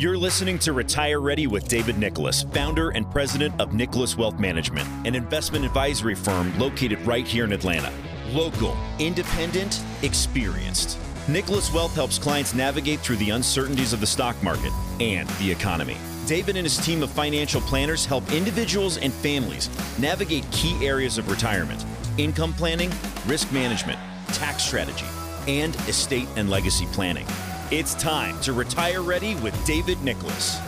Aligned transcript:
You're 0.00 0.16
listening 0.16 0.58
to 0.60 0.72
Retire 0.72 1.20
Ready 1.20 1.46
with 1.46 1.68
David 1.68 1.98
Nicholas, 1.98 2.44
founder 2.54 2.88
and 2.88 3.10
president 3.10 3.60
of 3.60 3.74
Nicholas 3.74 4.16
Wealth 4.16 4.38
Management, 4.38 4.88
an 5.06 5.14
investment 5.14 5.62
advisory 5.62 6.14
firm 6.14 6.58
located 6.58 6.98
right 7.02 7.26
here 7.26 7.44
in 7.44 7.52
Atlanta. 7.52 7.92
Local, 8.30 8.74
independent, 8.98 9.82
experienced. 10.00 10.96
Nicholas 11.28 11.70
Wealth 11.70 11.94
helps 11.94 12.18
clients 12.18 12.54
navigate 12.54 13.00
through 13.00 13.16
the 13.16 13.28
uncertainties 13.28 13.92
of 13.92 14.00
the 14.00 14.06
stock 14.06 14.42
market 14.42 14.72
and 15.00 15.28
the 15.38 15.52
economy. 15.52 15.98
David 16.26 16.56
and 16.56 16.64
his 16.64 16.78
team 16.78 17.02
of 17.02 17.10
financial 17.10 17.60
planners 17.60 18.06
help 18.06 18.32
individuals 18.32 18.96
and 18.96 19.12
families 19.12 19.68
navigate 19.98 20.50
key 20.50 20.82
areas 20.82 21.18
of 21.18 21.30
retirement, 21.30 21.84
income 22.16 22.54
planning, 22.54 22.90
risk 23.26 23.52
management, 23.52 23.98
tax 24.28 24.62
strategy, 24.62 25.04
and 25.46 25.76
estate 25.90 26.28
and 26.36 26.48
legacy 26.48 26.86
planning. 26.86 27.26
It's 27.72 27.94
time 27.94 28.40
to 28.40 28.52
retire 28.52 29.00
ready 29.00 29.36
with 29.36 29.54
David 29.64 30.02
Nicholas. 30.02 30.58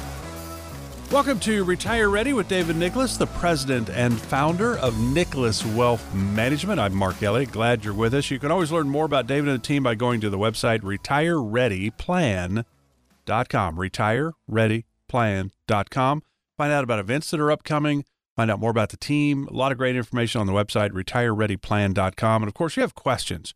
Welcome 1.11 1.41
to 1.41 1.65
Retire 1.65 2.09
Ready 2.09 2.33
with 2.33 2.47
David 2.47 2.77
Nicholas, 2.77 3.17
the 3.17 3.27
president 3.27 3.91
and 3.91 4.20
founder 4.20 4.78
of 4.78 4.97
Nicholas 5.00 5.67
Wealth 5.67 6.14
Management. 6.14 6.78
I'm 6.78 6.95
Mark 6.95 7.20
Elliott. 7.20 7.50
Glad 7.50 7.84
you're 7.84 7.92
with 7.92 8.14
us. 8.14 8.30
You 8.30 8.39
can 8.39 8.53
always 8.53 8.70
learn 8.70 8.89
more 8.89 9.05
about 9.05 9.27
David 9.27 9.50
and 9.50 9.61
the 9.61 9.67
team 9.67 9.83
by 9.83 9.97
going 9.97 10.20
to 10.20 10.30
the 10.30 10.39
website 10.39 10.83
retirereadyplan.com. 10.83 13.77
Retirereadyplan.com. 13.77 16.23
Find 16.56 16.73
out 16.73 16.84
about 16.84 17.00
events 17.00 17.33
that 17.33 17.41
are 17.41 17.50
upcoming. 17.50 18.05
Find 18.36 18.48
out 18.48 18.61
more 18.61 18.70
about 18.70 18.91
the 18.91 18.97
team. 18.97 19.48
A 19.48 19.53
lot 19.53 19.73
of 19.73 19.78
great 19.78 19.97
information 19.97 20.41
on 20.41 20.47
the 20.47 20.53
website 20.53 20.91
retirereadyplan.com. 20.91 22.42
And 22.42 22.48
of 22.48 22.55
course, 22.55 22.75
if 22.75 22.77
you 22.77 22.83
have 22.83 22.95
questions 22.95 23.55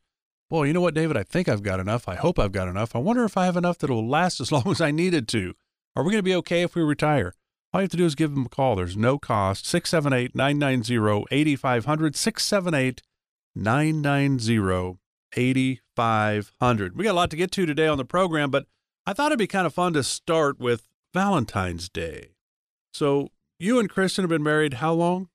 boy, 0.48 0.64
you 0.64 0.72
know 0.72 0.80
what, 0.80 0.94
David? 0.94 1.16
I 1.16 1.22
think 1.22 1.48
I've 1.48 1.62
got 1.62 1.80
enough. 1.80 2.08
I 2.08 2.14
hope 2.14 2.38
I've 2.38 2.52
got 2.52 2.68
enough. 2.68 2.94
I 2.94 2.98
wonder 2.98 3.24
if 3.24 3.36
I 3.36 3.46
have 3.46 3.56
enough 3.56 3.78
that 3.78 3.90
will 3.90 4.06
last 4.06 4.40
as 4.42 4.52
long 4.52 4.68
as 4.68 4.80
I 4.80 4.90
needed 4.90 5.28
to. 5.28 5.54
Are 5.94 6.02
we 6.02 6.10
going 6.10 6.18
to 6.18 6.22
be 6.22 6.34
okay 6.36 6.62
if 6.62 6.74
we 6.74 6.82
retire? 6.82 7.34
All 7.72 7.80
you 7.80 7.84
have 7.84 7.90
to 7.90 7.96
do 7.96 8.06
is 8.06 8.14
give 8.14 8.34
them 8.34 8.46
a 8.46 8.48
call. 8.48 8.76
There's 8.76 8.96
no 8.96 9.18
cost. 9.18 9.66
678 9.66 10.34
990 10.34 11.26
8500. 11.30 12.16
678 12.16 13.02
990 13.54 14.98
8500. 15.36 16.96
We 16.96 17.04
got 17.04 17.12
a 17.12 17.14
lot 17.14 17.30
to 17.30 17.36
get 17.36 17.50
to 17.52 17.66
today 17.66 17.86
on 17.86 17.98
the 17.98 18.04
program, 18.04 18.50
but 18.50 18.66
I 19.06 19.12
thought 19.12 19.26
it'd 19.26 19.38
be 19.38 19.46
kind 19.46 19.66
of 19.66 19.74
fun 19.74 19.92
to 19.94 20.02
start 20.02 20.58
with 20.58 20.88
Valentine's 21.12 21.88
Day. 21.88 22.30
So, 22.92 23.30
you 23.58 23.78
and 23.78 23.90
Kristen 23.90 24.22
have 24.22 24.30
been 24.30 24.42
married 24.42 24.74
how 24.74 24.92
long? 24.92 25.28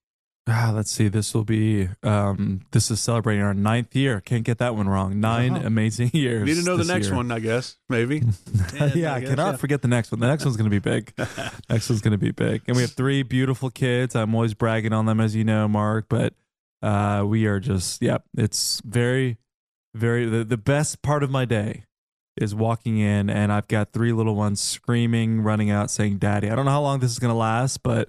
Ah, 0.48 0.72
let's 0.74 0.90
see. 0.90 1.06
This 1.06 1.34
will 1.34 1.44
be 1.44 1.88
um 2.02 2.62
this 2.72 2.90
is 2.90 3.00
celebrating 3.00 3.44
our 3.44 3.54
ninth 3.54 3.94
year. 3.94 4.20
Can't 4.20 4.42
get 4.42 4.58
that 4.58 4.74
one 4.74 4.88
wrong. 4.88 5.20
9 5.20 5.52
Uh-huh. 5.54 5.66
amazing 5.66 6.10
years. 6.12 6.44
Need 6.44 6.56
to 6.56 6.64
know 6.64 6.76
the 6.76 6.84
next 6.92 7.06
year. 7.08 7.16
one, 7.16 7.30
I 7.30 7.38
guess. 7.38 7.76
Maybe. 7.88 8.22
yeah, 8.94 9.14
I 9.14 9.20
guess, 9.20 9.30
cannot 9.30 9.50
yeah. 9.52 9.56
forget 9.56 9.82
the 9.82 9.88
next 9.88 10.10
one. 10.10 10.18
The 10.20 10.26
next 10.26 10.44
one's 10.44 10.56
going 10.56 10.68
to 10.68 10.74
be 10.74 10.80
big. 10.80 11.14
next 11.70 11.88
one's 11.88 12.00
going 12.00 12.12
to 12.12 12.18
be 12.18 12.32
big. 12.32 12.62
And 12.66 12.76
we 12.76 12.82
have 12.82 12.90
three 12.92 13.22
beautiful 13.22 13.70
kids. 13.70 14.16
I'm 14.16 14.34
always 14.34 14.54
bragging 14.54 14.92
on 14.92 15.06
them, 15.06 15.20
as 15.20 15.36
you 15.36 15.44
know, 15.44 15.68
Mark. 15.68 16.06
But 16.08 16.34
uh, 16.82 17.24
we 17.24 17.46
are 17.46 17.60
just, 17.60 18.02
yep. 18.02 18.24
it's 18.36 18.82
very, 18.84 19.38
very. 19.94 20.26
The, 20.26 20.42
the 20.42 20.56
best 20.56 21.02
part 21.02 21.22
of 21.22 21.30
my 21.30 21.44
day 21.44 21.84
is 22.36 22.52
walking 22.52 22.98
in, 22.98 23.30
and 23.30 23.52
I've 23.52 23.68
got 23.68 23.92
three 23.92 24.12
little 24.12 24.34
ones 24.34 24.60
screaming, 24.60 25.42
running 25.42 25.70
out, 25.70 25.88
saying, 25.92 26.18
"Daddy!" 26.18 26.50
I 26.50 26.56
don't 26.56 26.64
know 26.64 26.70
how 26.72 26.80
long 26.82 26.98
this 26.98 27.12
is 27.12 27.20
going 27.20 27.32
to 27.32 27.38
last, 27.38 27.84
but. 27.84 28.08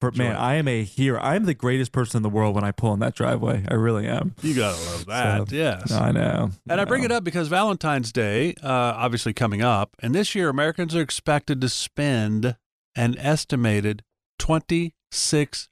For, 0.00 0.10
man, 0.12 0.34
I 0.34 0.54
am 0.54 0.66
a 0.66 0.82
hero. 0.82 1.20
I 1.20 1.36
am 1.36 1.44
the 1.44 1.52
greatest 1.52 1.92
person 1.92 2.16
in 2.16 2.22
the 2.22 2.30
world 2.30 2.54
when 2.54 2.64
I 2.64 2.72
pull 2.72 2.94
in 2.94 3.00
that 3.00 3.14
driveway. 3.14 3.64
I 3.68 3.74
really 3.74 4.06
am. 4.06 4.34
You 4.42 4.54
got 4.54 4.74
to 4.74 4.84
love 4.86 5.06
that. 5.06 5.50
So, 5.50 5.54
yes. 5.54 5.92
I 5.92 6.10
know. 6.10 6.52
And 6.68 6.80
I 6.80 6.86
bring 6.86 7.04
it 7.04 7.12
up 7.12 7.22
because 7.22 7.48
Valentine's 7.48 8.10
Day, 8.10 8.54
uh, 8.62 8.94
obviously 8.96 9.34
coming 9.34 9.60
up, 9.60 9.94
and 10.00 10.14
this 10.14 10.34
year 10.34 10.48
Americans 10.48 10.96
are 10.96 11.02
expected 11.02 11.60
to 11.60 11.68
spend 11.68 12.56
an 12.96 13.18
estimated 13.18 14.02
twenty-six 14.38 15.68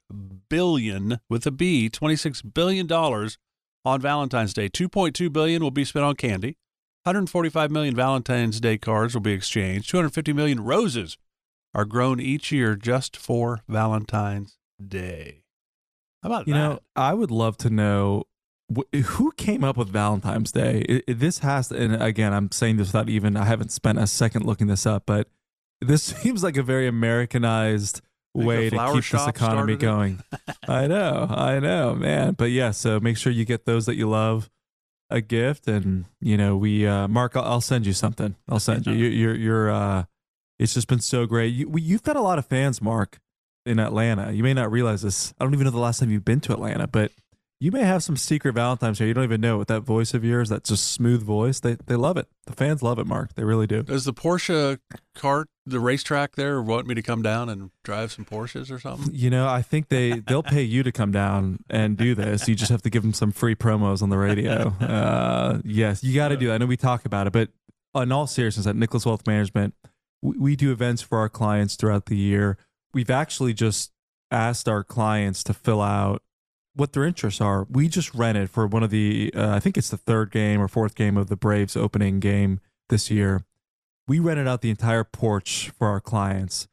billion 0.47 1.19
with 1.27 1.47
a 1.47 1.51
B, 1.51 1.89
twenty-six 1.89 2.43
billion 2.43 2.85
dollars 2.85 3.39
on 3.83 3.99
Valentine's 3.99 4.53
Day. 4.53 4.67
Two 4.67 4.87
point 4.87 5.15
two 5.15 5.31
billion 5.31 5.63
will 5.63 5.71
be 5.71 5.85
spent 5.85 6.05
on 6.05 6.15
candy. 6.15 6.57
145 7.03 7.71
million 7.71 7.95
Valentine's 7.95 8.59
Day 8.59 8.77
cards 8.77 9.13
will 9.13 9.21
be 9.21 9.31
exchanged. 9.31 9.89
250 9.89 10.33
million 10.33 10.63
roses 10.63 11.17
are 11.73 11.85
grown 11.85 12.19
each 12.19 12.51
year 12.51 12.75
just 12.75 13.15
for 13.17 13.61
Valentine's 13.67 14.57
Day. 14.85 15.43
How 16.23 16.29
about 16.29 16.47
You 16.47 16.53
that? 16.53 16.59
know, 16.59 16.79
I 16.95 17.13
would 17.13 17.31
love 17.31 17.57
to 17.57 17.69
know 17.69 18.23
wh- 18.75 18.95
who 18.97 19.31
came 19.33 19.63
up 19.63 19.77
with 19.77 19.89
Valentine's 19.89 20.51
Day. 20.51 20.81
It, 20.89 21.03
it- 21.07 21.19
this 21.19 21.39
has 21.39 21.69
to, 21.69 21.77
and 21.77 22.01
again, 22.01 22.33
I'm 22.33 22.51
saying 22.51 22.77
this 22.77 22.87
without 22.89 23.09
even, 23.09 23.37
I 23.37 23.45
haven't 23.45 23.71
spent 23.71 23.99
a 23.99 24.07
second 24.07 24.45
looking 24.45 24.67
this 24.67 24.85
up, 24.85 25.03
but 25.05 25.27
this 25.81 26.03
seems 26.21 26.43
like 26.43 26.57
a 26.57 26.63
very 26.63 26.87
Americanized 26.87 28.01
way 28.33 28.69
to 28.69 28.77
keep 28.93 29.05
this 29.11 29.27
economy 29.27 29.75
going. 29.75 30.21
I 30.67 30.87
know, 30.87 31.27
I 31.29 31.59
know, 31.59 31.95
man. 31.95 32.33
But 32.33 32.51
yeah, 32.51 32.71
so 32.71 32.99
make 32.99 33.17
sure 33.17 33.31
you 33.31 33.45
get 33.45 33.65
those 33.65 33.85
that 33.85 33.95
you 33.95 34.09
love 34.09 34.49
a 35.09 35.21
gift, 35.21 35.67
and 35.67 36.05
you 36.21 36.37
know, 36.37 36.55
we, 36.57 36.85
uh, 36.85 37.07
Mark, 37.07 37.35
I'll, 37.35 37.43
I'll 37.43 37.61
send 37.61 37.85
you 37.87 37.93
something. 37.93 38.35
I'll 38.47 38.59
send 38.59 38.85
you. 38.87 38.93
You're, 38.93 39.09
you're, 39.11 39.35
you're 39.35 39.71
uh, 39.71 40.03
it's 40.59 40.73
just 40.73 40.87
been 40.87 40.99
so 40.99 41.25
great. 41.25 41.53
You, 41.53 41.69
we, 41.69 41.81
you've 41.81 42.03
got 42.03 42.15
a 42.15 42.21
lot 42.21 42.37
of 42.37 42.45
fans, 42.45 42.81
Mark 42.81 43.19
in 43.65 43.79
Atlanta. 43.79 44.31
You 44.31 44.43
may 44.43 44.53
not 44.53 44.71
realize 44.71 45.01
this. 45.01 45.33
I 45.39 45.43
don't 45.43 45.53
even 45.53 45.65
know 45.65 45.71
the 45.71 45.79
last 45.79 45.99
time 45.99 46.11
you've 46.11 46.25
been 46.25 46.41
to 46.41 46.53
Atlanta, 46.53 46.87
but 46.87 47.11
you 47.61 47.71
may 47.71 47.83
have 47.83 48.03
some 48.03 48.15
secret 48.15 48.53
Valentine's 48.53 48.99
here. 48.99 49.07
You 49.07 49.13
don't 49.13 49.25
even 49.25 49.41
know 49.41 49.57
with 49.57 49.67
that 49.67 49.81
voice 49.81 50.13
of 50.13 50.23
yours, 50.23 50.47
that 50.49 50.63
just 50.63 50.91
smooth 50.91 51.21
voice. 51.21 51.59
They 51.59 51.75
they 51.87 51.95
love 51.95 52.15
it. 52.15 52.27
The 52.45 52.53
fans 52.53 52.81
love 52.81 52.99
it, 52.99 53.05
Mark. 53.05 53.35
They 53.35 53.43
really 53.43 53.67
do. 53.67 53.83
Does 53.83 54.05
the 54.05 54.13
Porsche 54.13 54.79
cart, 55.13 55.49
the 55.65 55.79
racetrack 55.79 56.35
there, 56.35 56.61
want 56.61 56.87
me 56.87 56.95
to 56.95 57.01
come 57.01 57.21
down 57.21 57.49
and 57.49 57.71
drive 57.83 58.13
some 58.13 58.23
Porsches 58.23 58.71
or 58.71 58.79
something? 58.79 59.13
You 59.13 59.29
know, 59.29 59.47
I 59.47 59.61
think 59.61 59.89
they 59.89 60.19
they'll 60.19 60.41
pay 60.43 60.63
you 60.63 60.83
to 60.83 60.91
come 60.91 61.11
down 61.11 61.59
and 61.69 61.97
do 61.97 62.15
this. 62.15 62.47
You 62.47 62.55
just 62.55 62.71
have 62.71 62.81
to 62.83 62.89
give 62.89 63.03
them 63.03 63.13
some 63.13 63.33
free 63.33 63.55
promos 63.55 64.01
on 64.01 64.09
the 64.09 64.17
radio. 64.17 64.73
Uh, 64.89 65.59
yes, 65.63 66.03
you 66.03 66.15
got 66.15 66.29
to 66.29 66.37
do 66.37 66.47
that. 66.47 66.55
I 66.55 66.57
know 66.57 66.65
we 66.65 66.75
talk 66.77 67.05
about 67.05 67.27
it, 67.27 67.33
but 67.33 67.49
in 67.95 68.11
all 68.11 68.25
seriousness, 68.25 68.65
at 68.65 68.75
Nicholas 68.75 69.05
Wealth 69.05 69.25
Management, 69.27 69.75
we, 70.21 70.55
do 70.55 70.71
events 70.71 71.01
for 71.01 71.17
our 71.17 71.29
clients 71.29 71.75
throughout 71.75 72.07
the 72.07 72.17
year. 72.17 72.57
We've 72.93 73.09
actually 73.09 73.53
just 73.53 73.91
asked 74.31 74.67
our 74.67 74.83
clients 74.83 75.43
to 75.45 75.53
fill 75.53 75.81
out 75.81 76.21
what 76.75 76.93
their 76.93 77.05
interests 77.05 77.41
are. 77.41 77.65
We 77.69 77.87
just 77.87 78.13
rented 78.13 78.49
for 78.49 78.67
one 78.67 78.83
of 78.83 78.89
the, 78.89 79.31
uh, 79.35 79.49
I 79.55 79.59
think 79.59 79.77
it's 79.77 79.89
the 79.89 79.97
third 79.97 80.31
game 80.31 80.61
or 80.61 80.67
fourth 80.67 80.95
game 80.95 81.17
of 81.17 81.27
the 81.27 81.35
Braves 81.35 81.75
opening 81.75 82.19
game 82.19 82.59
this 82.89 83.09
year. 83.09 83.45
We 84.07 84.19
rented 84.19 84.47
out 84.47 84.61
the 84.61 84.69
entire 84.69 85.03
porch 85.03 85.71
for 85.77 85.87
our 85.87 85.99
clients. 85.99 86.67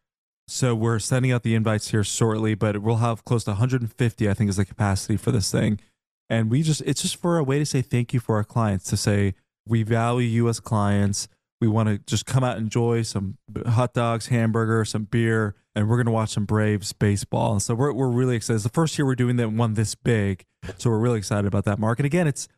So 0.49 0.75
we're 0.75 1.01
sending 1.01 1.33
out 1.33 1.43
the 1.43 1.55
invites 1.55 1.91
here 1.91 2.05
shortly, 2.05 2.55
but 2.55 2.79
we'll 2.79 2.97
have 2.97 3.25
close 3.25 3.45
to 3.45 3.51
150, 3.51 4.31
I 4.31 4.35
think, 4.35 4.49
is 4.49 4.56
the 4.56 4.65
capacity 4.65 5.17
for 5.17 5.33
this 5.33 5.51
thing. 5.51 5.81
And 6.29 6.51
we 6.51 6.62
just, 6.62 6.83
it's 6.83 7.03
just 7.03 7.17
for 7.17 7.37
a 7.39 7.45
way 7.45 7.59
to 7.59 7.67
say 7.67 7.83
thank 7.83 8.15
you 8.15 8.21
for 8.21 8.37
our 8.37 8.45
clients, 8.45 8.85
to 8.91 8.97
say 8.97 9.35
we 9.67 9.83
value 9.83 10.27
you 10.27 10.49
as 10.49 10.61
clients. 10.61 11.29
We 11.61 11.69
want 11.69 11.89
to 11.89 11.99
just 11.99 12.27
come 12.27 12.44
out 12.44 12.56
and 12.56 12.65
enjoy 12.67 13.03
some 13.03 13.39
hot 13.67 13.94
dogs, 13.94 14.27
hamburger, 14.27 14.85
some 14.85 15.05
beer, 15.05 15.55
and 15.75 15.88
we're 15.88 15.97
going 15.97 16.06
to 16.06 16.12
watch 16.12 16.31
some 16.31 16.44
Braves 16.44 16.93
baseball. 16.93 17.53
And 17.53 17.62
so 17.62 17.75
we're, 17.75 17.93
we're 17.93 18.08
really 18.08 18.37
excited. 18.37 18.56
It's 18.56 18.64
the 18.64 18.70
first 18.70 18.99
year 18.99 19.06
we're 19.06 19.14
doing 19.14 19.37
that 19.37 19.50
one 19.50 19.75
this 19.75 19.94
big. 19.94 20.44
So 20.79 20.91
we're 20.91 20.99
really 20.99 21.19
excited 21.19 21.47
about 21.47 21.64
that, 21.64 21.79
Mark. 21.79 21.99
And 21.99 22.06
again, 22.06 22.26
it's, 22.26 22.49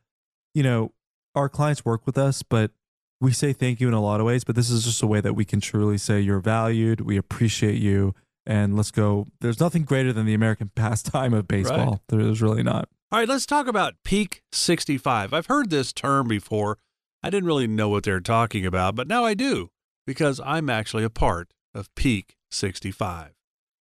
you 0.54 0.62
know, 0.62 0.92
our 1.34 1.48
clients 1.48 1.84
work 1.84 2.06
with 2.06 2.18
us, 2.18 2.42
but 2.42 2.72
we 3.20 3.32
say 3.32 3.52
thank 3.52 3.80
you 3.80 3.88
in 3.88 3.94
a 3.94 4.00
lot 4.00 4.20
of 4.20 4.26
ways, 4.26 4.44
but 4.44 4.56
this 4.56 4.70
is 4.70 4.84
just 4.84 5.02
a 5.02 5.06
way 5.06 5.20
that 5.20 5.34
we 5.34 5.44
can 5.44 5.60
truly 5.60 5.98
say 5.98 6.20
you're 6.20 6.40
valued, 6.40 7.00
we 7.00 7.16
appreciate 7.16 7.80
you, 7.80 8.14
and 8.46 8.76
let's 8.76 8.90
go. 8.90 9.26
There's 9.40 9.60
nothing 9.60 9.84
greater 9.84 10.12
than 10.12 10.26
the 10.26 10.34
American 10.34 10.70
pastime 10.74 11.34
of 11.34 11.46
baseball. 11.48 11.90
Right. 11.90 12.00
There's 12.08 12.42
really 12.42 12.62
not. 12.62 12.88
All 13.10 13.18
right, 13.18 13.28
let's 13.28 13.46
talk 13.46 13.66
about 13.66 13.94
Peak 14.04 14.42
65. 14.52 15.32
I've 15.32 15.46
heard 15.46 15.70
this 15.70 15.92
term 15.92 16.28
before. 16.28 16.78
I 17.22 17.30
didn't 17.30 17.46
really 17.46 17.66
know 17.66 17.88
what 17.88 18.04
they're 18.04 18.20
talking 18.20 18.64
about, 18.64 18.94
but 18.94 19.08
now 19.08 19.24
I 19.24 19.34
do 19.34 19.70
because 20.06 20.40
I'm 20.44 20.70
actually 20.70 21.04
a 21.04 21.10
part 21.10 21.52
of 21.74 21.94
Peak 21.94 22.36
65. 22.50 23.32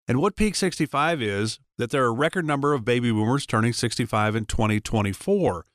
And 0.07 0.21
what 0.21 0.37
Peak 0.37 0.55
65 0.55 1.23
is 1.23 1.59
that 1.79 1.91
there 1.91 2.05
are 2.05 2.09
a 2.09 2.13
record 2.13 2.47
number 2.47 2.73
of 2.73 2.85
baby 2.85 3.11
boomers 3.11 3.47
turning 3.47 3.73
65 3.73 4.37
in 4.37 4.47
2024. 4.47 5.67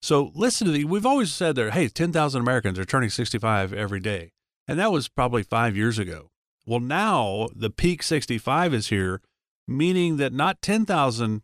So 0.00 0.30
listen 0.34 0.66
to 0.66 0.72
the, 0.72 0.84
we've 0.84 1.06
always 1.06 1.32
said 1.32 1.56
that, 1.56 1.72
hey, 1.72 1.88
10,000 1.88 2.40
Americans 2.40 2.78
are 2.78 2.84
turning 2.84 3.10
65 3.10 3.72
every 3.72 4.00
day. 4.00 4.30
And 4.68 4.78
that 4.78 4.92
was 4.92 5.08
probably 5.08 5.42
five 5.42 5.76
years 5.76 5.98
ago. 5.98 6.30
Well, 6.66 6.80
now 6.80 7.48
the 7.54 7.70
peak 7.70 8.02
65 8.02 8.74
is 8.74 8.88
here, 8.88 9.22
meaning 9.66 10.18
that 10.18 10.32
not 10.32 10.60
10,000 10.60 11.42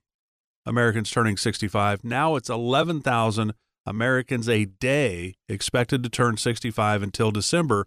Americans 0.66 1.10
turning 1.10 1.36
65, 1.36 2.04
now 2.04 2.36
it's 2.36 2.50
11,000 2.50 3.54
Americans 3.86 4.48
a 4.48 4.64
day 4.64 5.34
expected 5.48 6.02
to 6.02 6.08
turn 6.08 6.36
65 6.36 7.02
until 7.02 7.30
December. 7.30 7.86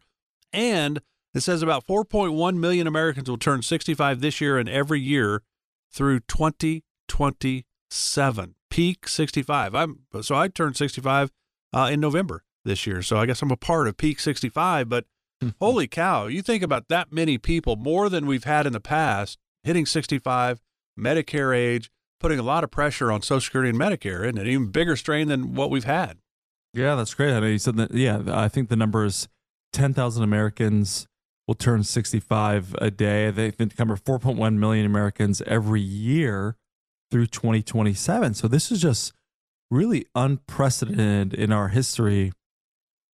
And 0.54 1.02
it 1.34 1.42
says 1.42 1.62
about 1.62 1.86
4.1 1.86 2.58
million 2.58 2.88
Americans 2.88 3.30
will 3.30 3.38
turn 3.38 3.62
65 3.62 4.22
this 4.22 4.40
year 4.42 4.58
and 4.58 4.70
every 4.70 5.00
year 5.00 5.44
through 5.92 6.22
2027. 6.22 8.56
Peak 8.70 9.08
65. 9.08 9.76
I'm 9.76 10.00
so 10.22 10.36
I 10.36 10.50
turned 10.50 10.76
65 10.76 11.32
uh, 11.74 11.90
in 11.92 12.00
November 12.00 12.44
this 12.66 12.86
year. 12.86 13.02
So 13.02 13.18
I 13.18 13.26
guess 13.26 13.42
I'm 13.42 13.52
a 13.52 13.58
part 13.58 13.88
of 13.88 13.98
peak 13.98 14.20
65, 14.20 14.90
but 14.90 15.06
holy 15.60 15.88
cow, 15.88 16.28
you 16.28 16.42
think 16.42 16.64
about 16.64 16.90
that 16.90 17.12
many 17.12 17.38
people, 17.38 17.76
more 17.76 18.10
than 18.10 18.28
we've 18.28 18.44
had 18.44 18.68
in 18.68 18.74
the 18.74 18.80
past, 18.80 19.38
hitting 19.64 19.86
65, 19.86 20.62
Medicare 21.00 21.56
age, 21.56 21.92
putting 22.20 22.40
a 22.40 22.44
lot 22.44 22.64
of 22.64 22.72
pressure 22.72 23.12
on 23.12 23.22
Social 23.22 23.42
Security 23.42 23.70
and 23.70 23.80
Medicare, 23.80 24.24
isn't 24.24 24.38
it? 24.38 24.48
Even 24.48 24.68
bigger 24.68 24.96
strain 24.96 25.28
than 25.28 25.54
what 25.54 25.70
we've 25.70 25.84
had. 25.84 26.18
Yeah, 26.74 26.96
that's 26.96 27.14
great. 27.14 27.34
I 27.34 27.40
know 27.40 27.48
you 27.48 27.58
said 27.58 27.78
that. 27.78 27.94
Yeah, 27.94 28.22
I 28.28 28.48
think 28.48 28.70
the 28.70 28.76
number 28.76 29.06
is 29.06 29.28
10,000 29.74 30.24
Americans 30.24 31.08
will 31.48 31.56
turn 31.56 31.84
65 31.84 32.76
a 32.80 32.92
day. 32.92 33.32
They 33.32 33.52
think 33.52 33.76
cover 33.76 33.96
4.1 33.96 34.58
million 34.58 34.86
Americans 34.86 35.42
every 35.48 35.82
year 35.82 36.56
through 37.10 37.28
2027. 37.28 38.34
So 38.34 38.48
this 38.48 38.72
is 38.72 38.82
just 38.82 39.14
really 39.72 40.06
unprecedented 40.14 41.34
in 41.34 41.52
our 41.52 41.70
history 41.70 42.32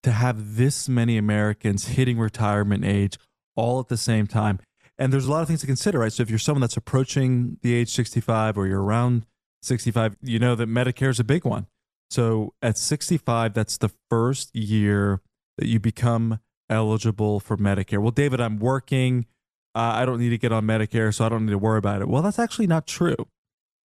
to 0.04 0.12
have 0.12 0.58
this 0.58 0.90
many 0.90 1.18
Americans 1.18 1.90
hitting 1.90 2.20
retirement 2.20 2.84
age 2.84 3.18
all 3.56 3.80
at 3.80 3.88
the 3.88 3.98
same 3.98 4.28
time. 4.28 4.60
And 4.98 5.12
there's 5.12 5.26
a 5.26 5.32
lot 5.32 5.42
of 5.42 5.48
things 5.48 5.62
to 5.62 5.68
consider, 5.68 6.00
right? 6.00 6.14
So 6.14 6.24
if 6.24 6.30
you're 6.30 6.40
someone 6.40 6.62
that's 6.62 6.78
approaching 6.78 7.58
the 7.62 7.74
age 7.74 7.90
65 7.90 8.58
or 8.58 8.68
you're 8.68 8.84
around 8.84 9.26
65, 9.64 10.18
you 10.22 10.40
know 10.40 10.56
that 10.56 10.70
Medicare 10.70 11.10
is 11.10 11.20
a 11.20 11.24
big 11.24 11.46
one. 11.46 11.68
So 12.12 12.54
at 12.62 12.78
65, 12.78 13.54
that's 13.54 13.78
the 13.78 13.90
first 14.10 14.56
year 14.56 15.22
that 15.58 15.68
you 15.68 15.80
become 15.80 16.40
eligible 16.70 17.40
for 17.40 17.58
Medicare. 17.58 18.00
Well, 18.00 18.12
David, 18.12 18.40
I'm 18.40 18.60
working. 18.60 19.26
Uh, 19.74 19.94
I 19.96 20.06
don't 20.06 20.20
need 20.20 20.30
to 20.30 20.38
get 20.38 20.52
on 20.52 20.66
Medicare, 20.66 21.14
so 21.14 21.26
I 21.26 21.30
don't 21.30 21.46
need 21.46 21.52
to 21.52 21.58
worry 21.58 21.80
about 21.80 22.02
it. 22.02 22.08
Well, 22.08 22.22
that's 22.22 22.38
actually 22.38 22.68
not 22.68 22.86
true. 22.86 23.16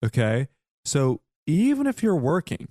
Okay. 0.04 0.48
So 0.84 1.22
even 1.46 1.86
if 1.86 2.02
you're 2.02 2.16
working, 2.16 2.68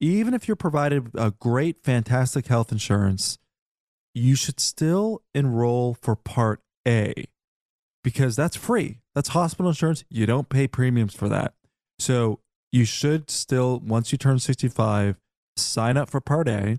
even 0.00 0.34
if 0.34 0.46
you're 0.46 0.56
provided 0.56 1.10
a 1.14 1.32
great, 1.32 1.82
fantastic 1.82 2.46
health 2.46 2.70
insurance, 2.70 3.38
you 4.14 4.34
should 4.34 4.60
still 4.60 5.22
enroll 5.34 5.94
for 5.94 6.14
Part 6.16 6.60
A 6.86 7.26
because 8.02 8.36
that's 8.36 8.56
free. 8.56 9.00
That's 9.14 9.30
hospital 9.30 9.70
insurance. 9.70 10.04
You 10.08 10.26
don't 10.26 10.48
pay 10.48 10.66
premiums 10.66 11.14
for 11.14 11.28
that. 11.28 11.54
So 11.98 12.40
you 12.72 12.84
should 12.84 13.30
still, 13.30 13.80
once 13.80 14.12
you 14.12 14.18
turn 14.18 14.38
65, 14.38 15.16
sign 15.56 15.96
up 15.96 16.08
for 16.08 16.20
Part 16.20 16.48
A. 16.48 16.78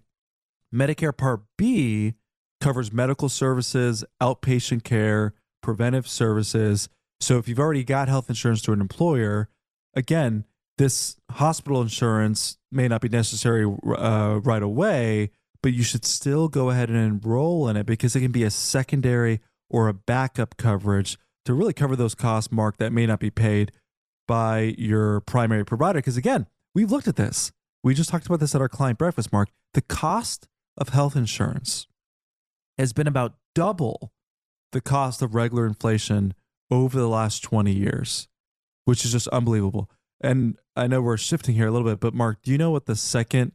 Medicare 0.74 1.16
Part 1.16 1.42
B 1.58 2.16
covers 2.60 2.94
medical 2.94 3.28
services, 3.28 4.06
outpatient 4.22 4.84
care, 4.84 5.34
preventive 5.62 6.08
services. 6.08 6.90
So 7.20 7.38
if 7.38 7.48
you've 7.48 7.60
already 7.60 7.84
got 7.84 8.08
health 8.08 8.30
insurance 8.30 8.62
through 8.62 8.76
an 8.76 8.82
employer, 8.82 9.50
again, 9.94 10.46
this 10.78 11.18
hospital 11.32 11.82
insurance 11.82 12.58
may 12.72 12.88
not 12.88 13.02
be 13.02 13.10
necessary 13.10 13.66
uh, 13.66 14.40
right 14.44 14.64
away, 14.64 15.32
but 15.62 15.74
you 15.74 15.84
should 15.84 16.06
still 16.06 16.48
go 16.48 16.70
ahead 16.70 16.90
and 16.90 16.98
enroll 16.98 17.68
in 17.68 17.76
it 17.78 17.86
because 17.86 18.16
it 18.16 18.22
can 18.22 18.32
be 18.32 18.44
a 18.44 18.50
secondary 18.50 19.42
or 19.72 19.88
a 19.88 19.94
backup 19.94 20.58
coverage 20.58 21.18
to 21.46 21.54
really 21.54 21.74
cover 21.74 21.96
those 21.96 22.14
costs, 22.14 22.52
Mark, 22.52 22.78
that 22.78 22.92
may 22.92 23.08
not 23.08 23.20
be 23.20 23.32
paid 23.32 23.72
by 24.28 24.76
your 24.78 25.22
primary 25.22 25.66
provider. 25.66 26.00
Because 26.00 26.18
again, 26.18 26.46
we've 26.76 26.92
looked 26.92 27.08
at 27.08 27.16
this. 27.16 27.52
We 27.84 27.96
just 27.96 28.10
talked 28.10 28.28
about 28.28 28.40
this 28.40 28.54
at 28.54 28.62
our 28.62 28.70
client 28.70 29.00
breakfast, 29.00 29.34
Mark. 29.34 29.50
The 29.74 29.82
cost 29.82 30.48
of 30.78 30.90
health 30.90 31.16
insurance 31.16 31.88
has 32.78 32.94
been 32.94 33.08
about 33.08 33.36
double 33.56 34.12
the 34.72 34.82
cost 34.82 35.22
of 35.22 35.34
regular 35.34 35.66
inflation 35.66 36.34
over 36.70 37.00
the 37.00 37.10
last 37.10 37.42
20 37.44 37.72
years, 37.72 38.28
which 38.86 39.04
is 39.06 39.14
just 39.14 39.28
unbelievable. 39.30 39.90
And 40.22 40.58
I 40.76 40.88
know 40.88 41.02
we're 41.02 41.18
shifting 41.18 41.56
here 41.56 41.68
a 41.68 41.72
little 41.72 41.90
bit, 41.90 42.00
but 42.00 42.14
Mark, 42.14 42.42
do 42.44 42.52
you 42.52 42.58
know 42.58 42.72
what 42.72 42.86
the 42.86 42.96
second 42.96 43.54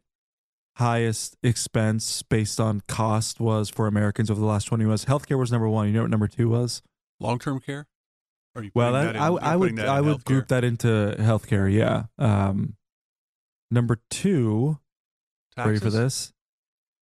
highest 0.77 1.37
expense 1.43 2.23
based 2.23 2.61
on 2.61 2.83
cost 2.87 3.41
was 3.41 3.69
for 3.69 3.87
Americans 3.87 4.31
over 4.31 4.41
the 4.41 4.47
last 4.47 4.65
20 4.65 4.85
years? 4.85 5.05
Healthcare 5.07 5.39
was 5.39 5.51
number 5.51 5.69
one. 5.69 5.87
You 5.89 5.95
know 5.95 6.03
what 6.03 6.11
number 6.11 6.29
two 6.29 6.49
was? 6.49 6.83
Long 7.21 7.39
term 7.39 7.61
care? 7.61 7.87
well, 8.75 8.93
that, 8.93 9.05
that 9.05 9.17
in, 9.17 9.23
I, 9.23 9.27
I 9.27 9.57
would 9.57 9.79
I 9.79 10.01
would 10.01 10.25
group 10.25 10.49
that 10.49 10.65
into 10.65 11.15
healthcare. 11.19 11.71
Yeah. 11.73 12.05
Um, 12.19 12.77
number 13.71 14.01
two, 14.11 14.79
Taxes? 15.55 15.67
ready 15.67 15.79
for 15.81 15.91
this? 15.91 16.33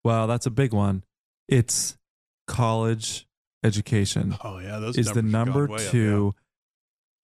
Well, 0.03 0.27
that's 0.27 0.45
a 0.45 0.51
big 0.51 0.73
one. 0.73 1.03
It's 1.47 1.97
college 2.47 3.27
education. 3.63 4.35
Oh 4.43 4.59
yeah, 4.59 4.79
those 4.79 4.97
is 4.97 5.11
the 5.11 5.21
number 5.21 5.67
two. 5.67 6.29
Up, 6.29 6.35
yeah. 6.35 6.44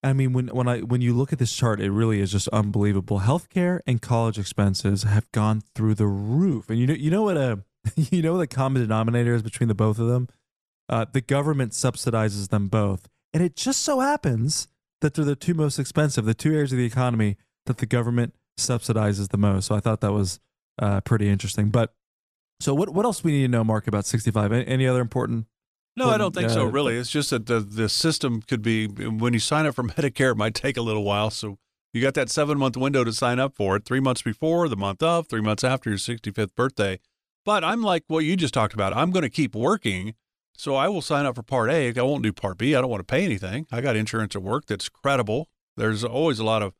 I 0.03 0.13
mean, 0.13 0.33
when 0.33 0.48
when 0.48 0.68
I 0.68 0.80
when 0.80 1.01
you 1.01 1.13
look 1.13 1.31
at 1.31 1.39
this 1.39 1.53
chart, 1.53 1.80
it 1.80 1.92
really 1.92 2.21
is 2.21 2.31
just 2.31 2.48
unbelievable. 2.50 3.19
Healthcare 3.19 3.81
and 3.86 4.01
college 4.01 4.39
expenses 4.39 5.03
have 5.03 5.31
gone 5.31 5.62
through 5.75 5.95
the 5.95 6.07
roof, 6.07 6.69
and 6.69 6.80
you 6.80 6.88
know 6.88 6.94
you 6.94 7.12
know 7.12 7.24
what 7.24 7.38
a 7.38 7.63
you 7.95 8.21
know 8.21 8.33
what 8.33 8.39
the 8.39 8.48
common 8.48 8.81
denominator 8.81 9.36
is 9.36 9.44
between 9.44 9.68
the 9.68 9.75
both 9.75 10.00
of 10.00 10.07
them. 10.07 10.27
Uh, 10.89 11.06
the 11.12 11.21
government 11.21 11.74
subsidizes 11.74 12.50
them 12.50 12.68
both, 12.68 13.07
and 13.33 13.44
it 13.44 13.56
just 13.56 13.83
so 13.83 14.00
happens 14.00 14.68
that 15.01 15.13
they're 15.13 15.25
the 15.25 15.36
two 15.36 15.53
most 15.53 15.77
expensive, 15.77 16.25
the 16.25 16.33
two 16.33 16.53
areas 16.53 16.71
of 16.71 16.77
the 16.77 16.86
economy 16.86 17.38
that 17.65 17.77
the 17.77 17.86
government 17.86 18.33
subsidizes 18.57 19.30
the 19.30 19.38
most. 19.38 19.68
So 19.68 19.75
I 19.75 19.80
thought 19.80 20.01
that 20.01 20.13
was 20.13 20.39
uh, 20.80 21.01
pretty 21.01 21.30
interesting. 21.30 21.69
But 21.69 21.94
so 22.59 22.74
what 22.74 22.89
what 22.89 23.06
else 23.06 23.24
we 23.24 23.33
need 23.33 23.44
to 23.44 23.48
know, 23.50 23.63
Mark, 23.63 23.88
about 23.88 24.06
65? 24.06 24.51
Any 24.51 24.88
other 24.88 25.01
important? 25.01 25.45
No, 25.97 26.09
I 26.09 26.17
don't 26.17 26.33
think 26.33 26.49
uh, 26.49 26.53
so. 26.53 26.63
Really, 26.65 26.95
it's 26.95 27.09
just 27.09 27.31
that 27.31 27.47
the 27.47 27.59
the 27.59 27.89
system 27.89 28.41
could 28.41 28.61
be 28.61 28.88
when 28.88 29.33
you 29.33 29.39
sign 29.39 29.65
up 29.65 29.75
for 29.75 29.83
Medicare, 29.83 30.31
it 30.31 30.38
might 30.38 30.55
take 30.55 30.77
a 30.77 30.81
little 30.81 31.03
while. 31.03 31.29
So 31.29 31.57
you 31.93 32.01
got 32.01 32.13
that 32.13 32.29
seven 32.29 32.57
month 32.57 32.77
window 32.77 33.03
to 33.03 33.11
sign 33.11 33.39
up 33.39 33.55
for 33.55 33.75
it: 33.75 33.85
three 33.85 33.99
months 33.99 34.21
before, 34.21 34.69
the 34.69 34.77
month 34.77 35.03
of, 35.03 35.27
three 35.27 35.41
months 35.41 35.63
after 35.63 35.89
your 35.89 35.99
65th 35.99 36.55
birthday. 36.55 36.99
But 37.43 37.63
I'm 37.63 37.81
like 37.81 38.03
what 38.07 38.23
you 38.23 38.35
just 38.35 38.53
talked 38.53 38.73
about. 38.73 38.95
I'm 38.95 39.11
going 39.11 39.23
to 39.23 39.29
keep 39.29 39.55
working, 39.55 40.13
so 40.55 40.75
I 40.75 40.88
will 40.88 41.01
sign 41.01 41.25
up 41.25 41.35
for 41.35 41.43
Part 41.43 41.69
A. 41.71 41.93
I 41.97 42.01
won't 42.03 42.23
do 42.23 42.31
Part 42.31 42.57
B. 42.57 42.75
I 42.75 42.81
don't 42.81 42.89
want 42.89 43.01
to 43.01 43.11
pay 43.11 43.25
anything. 43.25 43.65
I 43.71 43.81
got 43.81 43.95
insurance 43.95 44.36
at 44.36 44.43
work 44.43 44.67
that's 44.67 44.89
credible. 44.89 45.50
There's 45.75 46.03
always 46.03 46.39
a 46.39 46.43
lot 46.43 46.62
of 46.62 46.74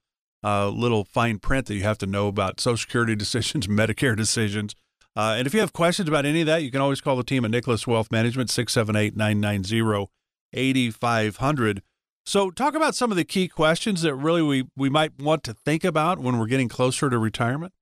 uh, 0.44 0.70
little 0.70 1.03
fine 1.03 1.39
print 1.39 1.68
that 1.68 1.75
you 1.75 1.84
have 1.84 1.98
to 2.00 2.06
know 2.06 2.27
about 2.27 2.60
Social 2.60 2.77
Security 2.77 3.15
decisions, 3.18 3.68
Medicare 3.68 4.15
decisions. 4.15 4.75
Uh, 5.15 5.36
and 5.38 5.46
if 5.46 5.53
you 5.53 5.60
have 5.60 5.74
questions 5.74 6.08
about 6.08 6.25
any 6.25 6.41
of 6.41 6.48
that, 6.48 6.63
you 6.63 6.72
can 6.72 6.82
always 6.82 7.01
call 7.01 7.15
the 7.15 7.24
team 7.24 7.44
at 7.44 7.51
Nicholas 7.51 7.86
Wealth 7.86 8.12
Management, 8.12 8.50
678 8.50 9.15
990 9.15 10.10
8500. 10.53 11.82
So, 12.25 12.51
talk 12.51 12.75
about 12.75 12.96
some 12.96 13.12
of 13.12 13.18
the 13.18 13.25
key 13.25 13.48
questions 13.48 14.03
that 14.03 14.15
really 14.15 14.41
we, 14.41 14.68
we 14.77 14.89
might 14.89 15.20
want 15.20 15.44
to 15.46 15.53
think 15.53 15.84
about 15.84 16.20
when 16.20 16.38
we're 16.38 16.48
getting 16.48 16.70
closer 16.70 17.10
to 17.10 17.18
retirement. 17.18 17.74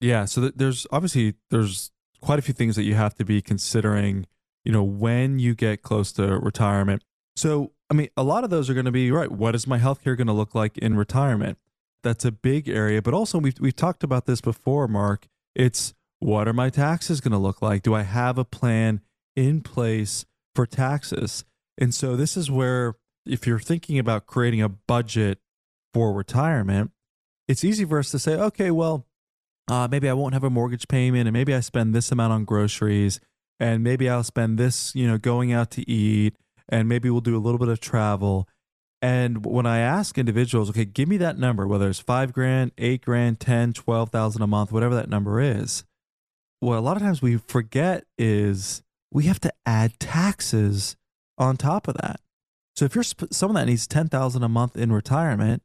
Yeah. 0.00 0.24
So, 0.24 0.48
there's 0.48 0.86
obviously 0.90 1.34
there's 1.50 1.90
quite 2.20 2.38
a 2.38 2.42
few 2.42 2.54
things 2.54 2.74
that 2.76 2.84
you 2.84 2.94
have 2.94 3.14
to 3.16 3.24
be 3.24 3.42
considering, 3.42 4.26
you 4.64 4.72
know, 4.72 4.82
when 4.82 5.38
you 5.38 5.54
get 5.54 5.82
close 5.82 6.10
to 6.12 6.38
retirement. 6.38 7.02
So, 7.36 7.72
I 7.90 7.94
mean, 7.94 8.08
a 8.16 8.22
lot 8.22 8.44
of 8.44 8.50
those 8.50 8.70
are 8.70 8.74
going 8.74 8.86
to 8.86 8.92
be 8.92 9.10
right. 9.10 9.30
What 9.30 9.54
is 9.54 9.66
my 9.66 9.78
healthcare 9.78 10.16
going 10.16 10.26
to 10.26 10.32
look 10.32 10.54
like 10.54 10.78
in 10.78 10.96
retirement? 10.96 11.58
That's 12.02 12.24
a 12.24 12.32
big 12.32 12.68
area. 12.68 13.02
But 13.02 13.14
also, 13.14 13.38
we've, 13.38 13.58
we've 13.60 13.76
talked 13.76 14.02
about 14.02 14.26
this 14.26 14.40
before, 14.40 14.88
Mark. 14.88 15.28
It's 15.54 15.92
what 16.22 16.46
are 16.46 16.52
my 16.52 16.70
taxes 16.70 17.20
going 17.20 17.32
to 17.32 17.38
look 17.38 17.60
like? 17.60 17.82
Do 17.82 17.94
I 17.94 18.02
have 18.02 18.38
a 18.38 18.44
plan 18.44 19.00
in 19.34 19.60
place 19.60 20.24
for 20.54 20.66
taxes? 20.66 21.44
And 21.78 21.92
so 21.92 22.14
this 22.14 22.36
is 22.36 22.50
where, 22.50 22.94
if 23.26 23.46
you're 23.46 23.58
thinking 23.58 23.98
about 23.98 24.26
creating 24.26 24.62
a 24.62 24.68
budget 24.68 25.40
for 25.92 26.12
retirement, 26.12 26.92
it's 27.48 27.64
easy 27.64 27.84
for 27.84 27.98
us 27.98 28.10
to 28.12 28.18
say, 28.18 28.34
okay, 28.34 28.70
well, 28.70 29.06
uh, 29.68 29.88
maybe 29.90 30.08
I 30.08 30.12
won't 30.12 30.34
have 30.34 30.44
a 30.44 30.50
mortgage 30.50 30.86
payment, 30.86 31.26
and 31.26 31.32
maybe 31.32 31.54
I 31.54 31.60
spend 31.60 31.94
this 31.94 32.12
amount 32.12 32.32
on 32.32 32.44
groceries, 32.44 33.20
and 33.58 33.82
maybe 33.82 34.08
I'll 34.08 34.24
spend 34.24 34.58
this, 34.58 34.94
you 34.94 35.08
know, 35.08 35.18
going 35.18 35.52
out 35.52 35.70
to 35.72 35.90
eat, 35.90 36.36
and 36.68 36.88
maybe 36.88 37.10
we'll 37.10 37.20
do 37.20 37.36
a 37.36 37.38
little 37.38 37.58
bit 37.58 37.68
of 37.68 37.80
travel. 37.80 38.48
And 39.00 39.44
when 39.44 39.66
I 39.66 39.78
ask 39.78 40.16
individuals, 40.18 40.70
okay, 40.70 40.84
give 40.84 41.08
me 41.08 41.16
that 41.16 41.38
number, 41.38 41.66
whether 41.66 41.88
it's 41.88 41.98
five 41.98 42.32
grand, 42.32 42.70
eight 42.78 43.04
grand, 43.04 43.40
10, 43.40 43.72
12,000 43.72 44.40
a 44.40 44.46
month, 44.46 44.70
whatever 44.70 44.94
that 44.94 45.10
number 45.10 45.40
is, 45.40 45.84
what 46.62 46.78
a 46.78 46.80
lot 46.80 46.96
of 46.96 47.02
times 47.02 47.20
we 47.20 47.38
forget 47.38 48.04
is 48.16 48.82
we 49.10 49.24
have 49.24 49.40
to 49.40 49.52
add 49.66 49.98
taxes 49.98 50.96
on 51.36 51.56
top 51.56 51.88
of 51.88 51.94
that. 51.96 52.20
So 52.76 52.84
if 52.84 52.94
you're 52.94 53.02
sp- 53.04 53.32
someone 53.32 53.56
that 53.56 53.66
needs 53.66 53.86
ten 53.88 54.08
thousand 54.08 54.44
a 54.44 54.48
month 54.48 54.76
in 54.76 54.92
retirement, 54.92 55.62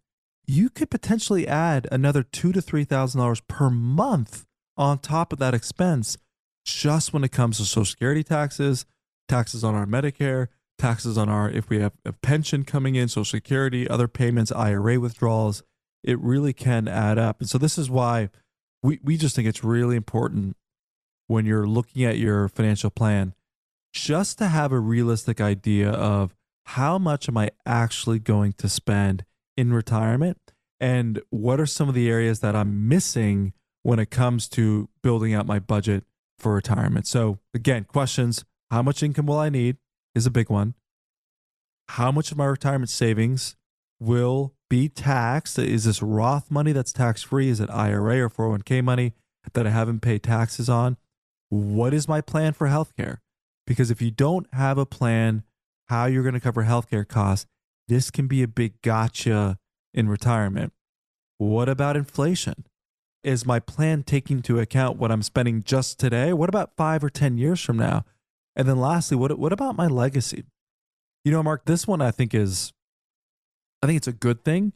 you 0.48 0.70
could 0.70 0.90
potentially 0.90 1.48
add 1.48 1.88
another 1.92 2.24
two 2.24 2.52
to 2.52 2.62
three 2.62 2.84
thousand 2.84 3.22
dollars 3.22 3.42
per 3.42 3.70
month 3.70 4.46
on 4.76 4.98
top 4.98 5.32
of 5.32 5.40
that 5.40 5.54
expense, 5.54 6.18
just 6.66 7.14
when 7.14 7.24
it 7.24 7.32
comes 7.32 7.58
to 7.58 7.66
Social 7.66 7.86
Security 7.86 8.24
taxes, 8.24 8.86
taxes 9.30 9.64
on 9.64 9.76
our 9.76 9.86
Medicare, 9.86 10.48
taxes 10.80 11.16
on 11.16 11.30
our 11.30 11.48
if 11.48 11.70
we 11.70 11.80
have 11.80 11.94
a 12.06 12.14
pension 12.14 12.64
coming 12.64 12.96
in, 12.96 13.08
social 13.08 13.38
security, 13.38 13.88
other 13.88 14.08
payments, 14.08 14.52
IRA 14.52 15.00
withdrawals, 15.00 15.62
it 16.04 16.20
really 16.20 16.54
can 16.54 16.88
add 16.88 17.20
up. 17.20 17.40
And 17.40 17.48
so 17.48 17.60
this 17.60 17.78
is 17.78 17.88
why 17.88 18.30
we, 18.82 19.00
we 19.04 19.16
just 19.16 19.36
think 19.36 19.48
it's 19.48 19.64
really 19.64 19.96
important 19.96 20.58
when 21.28 21.46
you're 21.46 21.68
looking 21.68 22.04
at 22.04 22.18
your 22.18 22.48
financial 22.48 22.90
plan 22.90 23.34
just 23.94 24.38
to 24.38 24.48
have 24.48 24.72
a 24.72 24.80
realistic 24.80 25.40
idea 25.40 25.90
of 25.90 26.36
how 26.66 26.98
much 26.98 27.30
am 27.30 27.38
I 27.38 27.52
actually 27.66 28.20
going 28.20 28.54
to 28.54 28.70
spend 28.70 29.24
in 29.56 29.74
retirement 29.74 30.38
and 30.80 31.22
what 31.30 31.60
are 31.60 31.66
some 31.66 31.90
of 31.90 31.96
the 31.96 32.10
areas 32.10 32.40
that 32.42 32.56
I'm 32.56 32.88
missing 32.88 33.54
when 33.84 34.00
it 34.00 34.10
comes 34.10 34.48
to 34.50 34.90
building 35.02 35.34
out 35.34 35.46
my 35.46 35.60
budget 35.60 36.04
for 36.38 36.54
retirement. 36.54 37.08
So 37.08 37.40
again, 37.54 37.86
questions, 37.86 38.46
how 38.70 38.82
much 38.82 39.02
income 39.02 39.26
will 39.26 39.40
I 39.40 39.50
need 39.50 39.78
is 40.14 40.26
a 40.26 40.32
big 40.32 40.50
one. 40.50 40.76
How 41.90 42.12
much 42.12 42.32
of 42.32 42.38
my 42.38 42.46
retirement 42.46 42.90
savings 42.90 43.56
will 44.00 44.54
be 44.70 44.90
taxed? 44.90 45.58
Is 45.58 45.86
this 45.86 46.02
Roth 46.02 46.52
money 46.52 46.74
that's 46.74 46.92
tax 46.92 47.24
free? 47.24 47.50
Is 47.50 47.60
it 47.60 47.70
IRA 47.70 48.22
or 48.22 48.30
401k 48.30 48.84
money 48.84 49.14
that 49.54 49.66
I 49.66 49.70
haven't 49.70 50.02
paid 50.02 50.22
taxes 50.22 50.70
on? 50.70 50.98
What 51.50 51.94
is 51.94 52.08
my 52.08 52.22
plan 52.22 52.54
for 52.54 52.68
healthcare? 52.68 53.18
Because 53.66 53.92
if 53.92 54.02
you 54.02 54.12
don't 54.12 54.48
have 54.54 54.78
a 54.78 54.86
plan 54.86 55.44
how 55.88 56.06
you're 56.06 56.24
going 56.24 56.34
to 56.34 56.40
cover 56.40 56.64
healthcare 56.64 57.08
costs, 57.08 57.46
this 57.88 58.12
can 58.12 58.28
be 58.28 58.44
a 58.44 58.48
big 58.48 58.82
gotcha 58.82 59.58
in 59.94 60.10
retirement. 60.10 60.74
What 61.38 61.70
about 61.70 61.96
inflation? 61.96 62.66
Is 63.24 63.46
my 63.46 63.60
plan 63.60 64.04
taking 64.04 64.38
into 64.38 64.60
account 64.60 64.98
what 64.98 65.12
I'm 65.12 65.22
spending 65.22 65.64
just 65.64 66.00
today? 66.00 66.34
What 66.34 66.50
about 66.50 66.76
five 66.78 67.04
or 67.04 67.10
10 67.10 67.38
years 67.38 67.62
from 67.62 67.78
now? 67.78 68.06
And 68.56 68.68
then 68.68 68.80
lastly, 68.80 69.18
what, 69.18 69.38
what 69.38 69.54
about 69.54 69.78
my 69.78 69.88
legacy? 69.88 70.44
You 71.24 71.32
know, 71.32 71.44
Mark, 71.44 71.66
this 71.66 71.88
one 71.88 72.02
I 72.02 72.12
think 72.12 72.34
is, 72.34 72.74
I 73.82 73.88
think 73.88 73.98
it's 73.98 74.08
a 74.08 74.14
good 74.14 74.44
thing, 74.44 74.74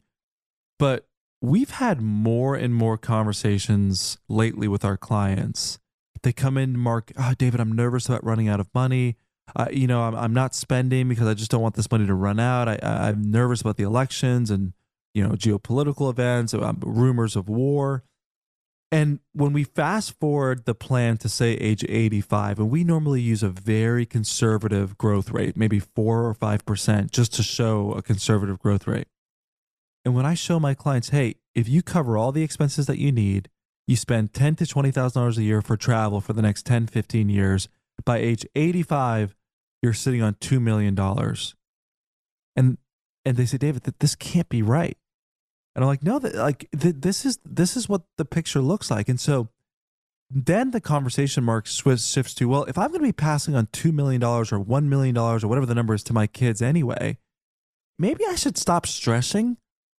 but 0.78 1.06
we've 1.40 1.70
had 1.70 2.00
more 2.00 2.54
and 2.54 2.74
more 2.74 2.96
conversations 2.96 4.18
lately 4.28 4.68
with 4.68 4.84
our 4.84 4.96
clients. 4.96 5.78
They 6.22 6.32
come 6.32 6.56
in, 6.56 6.78
Mark, 6.78 7.12
oh, 7.18 7.34
David, 7.36 7.60
I'm 7.60 7.72
nervous 7.72 8.08
about 8.08 8.24
running 8.24 8.48
out 8.48 8.60
of 8.60 8.68
money. 8.74 9.16
Uh, 9.56 9.66
you 9.70 9.86
know, 9.86 10.02
I'm, 10.02 10.14
I'm 10.14 10.32
not 10.32 10.54
spending 10.54 11.08
because 11.08 11.26
I 11.26 11.34
just 11.34 11.50
don't 11.50 11.62
want 11.62 11.74
this 11.74 11.90
money 11.90 12.06
to 12.06 12.14
run 12.14 12.38
out. 12.38 12.68
I, 12.68 12.78
I'm 12.82 13.30
nervous 13.30 13.60
about 13.60 13.76
the 13.76 13.82
elections 13.82 14.50
and, 14.50 14.72
you 15.14 15.22
know, 15.22 15.34
geopolitical 15.34 16.08
events, 16.08 16.54
um, 16.54 16.78
rumors 16.80 17.34
of 17.34 17.48
war. 17.48 18.04
And 18.92 19.20
when 19.32 19.54
we 19.54 19.64
fast 19.64 20.18
forward 20.20 20.66
the 20.66 20.74
plan 20.74 21.16
to 21.18 21.28
say 21.28 21.54
age 21.54 21.82
85, 21.88 22.58
and 22.58 22.70
we 22.70 22.84
normally 22.84 23.22
use 23.22 23.42
a 23.42 23.48
very 23.48 24.04
conservative 24.04 24.98
growth 24.98 25.30
rate, 25.30 25.56
maybe 25.56 25.80
four 25.80 26.26
or 26.26 26.34
5%, 26.34 27.10
just 27.10 27.32
to 27.34 27.42
show 27.42 27.92
a 27.92 28.02
conservative 28.02 28.58
growth 28.58 28.86
rate. 28.86 29.08
And 30.04 30.14
when 30.14 30.26
I 30.26 30.34
show 30.34 30.60
my 30.60 30.74
clients, 30.74 31.08
hey, 31.08 31.36
if 31.54 31.68
you 31.68 31.82
cover 31.82 32.18
all 32.18 32.32
the 32.32 32.42
expenses 32.42 32.86
that 32.86 32.98
you 32.98 33.12
need, 33.12 33.48
you 33.86 33.96
spend 33.96 34.32
ten 34.32 34.56
to 34.56 34.66
twenty 34.66 34.90
thousand 34.90 35.20
dollars 35.20 35.38
a 35.38 35.42
year 35.42 35.62
for 35.62 35.76
travel 35.76 36.20
for 36.20 36.32
the 36.32 36.42
next 36.42 36.66
10, 36.66 36.86
15 36.86 37.28
years. 37.28 37.68
By 38.04 38.18
age 38.18 38.46
85, 38.54 39.34
you're 39.82 39.92
sitting 39.92 40.22
on 40.22 40.36
two 40.40 40.60
million 40.60 40.94
dollars. 40.94 41.54
And 42.56 42.78
and 43.24 43.36
they 43.36 43.46
say, 43.46 43.58
David, 43.58 43.82
that 43.84 44.00
this 44.00 44.14
can't 44.14 44.48
be 44.48 44.62
right. 44.62 44.96
And 45.74 45.84
I'm 45.84 45.88
like, 45.88 46.02
no, 46.02 46.18
that 46.18 46.34
like 46.34 46.68
th- 46.78 46.96
this 46.98 47.24
is 47.24 47.38
this 47.44 47.76
is 47.76 47.88
what 47.88 48.02
the 48.18 48.24
picture 48.24 48.60
looks 48.60 48.90
like. 48.90 49.08
And 49.08 49.20
so 49.20 49.48
then 50.30 50.70
the 50.70 50.80
conversation 50.80 51.44
mark 51.44 51.66
shifts 51.66 52.34
to, 52.34 52.48
well, 52.48 52.64
if 52.64 52.78
I'm 52.78 52.88
going 52.88 53.00
to 53.00 53.06
be 53.06 53.12
passing 53.12 53.54
on 53.54 53.68
two 53.72 53.92
million 53.92 54.20
dollars 54.20 54.52
or 54.52 54.58
one 54.58 54.88
million 54.88 55.14
dollars 55.14 55.44
or 55.44 55.48
whatever 55.48 55.66
the 55.66 55.74
number 55.74 55.94
is 55.94 56.02
to 56.04 56.12
my 56.12 56.26
kids 56.26 56.62
anyway, 56.62 57.18
maybe 57.98 58.24
I 58.26 58.34
should 58.34 58.56
stop 58.56 58.86
stressing, 58.86 59.58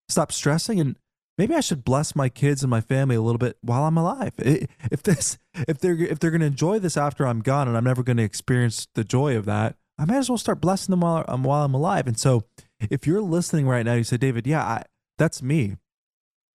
stop 0.09 0.31
stressing, 0.31 0.79
and 0.79 0.95
maybe 1.37 1.55
I 1.55 1.61
should 1.61 1.83
bless 1.83 2.15
my 2.15 2.29
kids 2.29 2.63
and 2.63 2.69
my 2.69 2.81
family 2.81 3.15
a 3.15 3.21
little 3.21 3.39
bit 3.39 3.57
while 3.61 3.85
I'm 3.85 3.97
alive. 3.97 4.33
If 4.37 5.03
this, 5.03 5.37
if 5.67 5.79
they're 5.79 5.99
if 5.99 6.19
they're 6.19 6.31
going 6.31 6.41
to 6.41 6.47
enjoy 6.47 6.79
this 6.79 6.97
after 6.97 7.25
I'm 7.25 7.41
gone 7.41 7.67
and 7.67 7.75
I'm 7.75 7.83
never 7.83 8.03
going 8.03 8.17
to 8.17 8.23
experience 8.23 8.87
the 8.95 9.03
joy 9.03 9.35
of 9.37 9.45
that, 9.45 9.75
I 9.97 10.05
might 10.05 10.17
as 10.17 10.29
well 10.29 10.37
start 10.37 10.61
blessing 10.61 10.91
them 10.91 11.01
while 11.01 11.25
I'm 11.27 11.43
while 11.43 11.63
I'm 11.63 11.73
alive. 11.73 12.07
And 12.07 12.17
so, 12.17 12.43
if 12.89 13.07
you're 13.07 13.21
listening 13.21 13.67
right 13.67 13.85
now, 13.85 13.93
you 13.93 14.03
say, 14.03 14.17
David, 14.17 14.47
yeah, 14.47 14.63
I, 14.63 14.83
that's 15.17 15.41
me. 15.41 15.77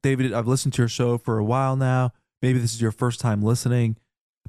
David, 0.02 0.32
I've 0.32 0.46
listened 0.46 0.74
to 0.74 0.82
your 0.82 0.88
show 0.88 1.18
for 1.18 1.38
a 1.38 1.44
while 1.44 1.76
now. 1.76 2.12
Maybe 2.42 2.58
this 2.58 2.74
is 2.74 2.80
your 2.80 2.92
first 2.92 3.20
time 3.20 3.42
listening. 3.42 3.96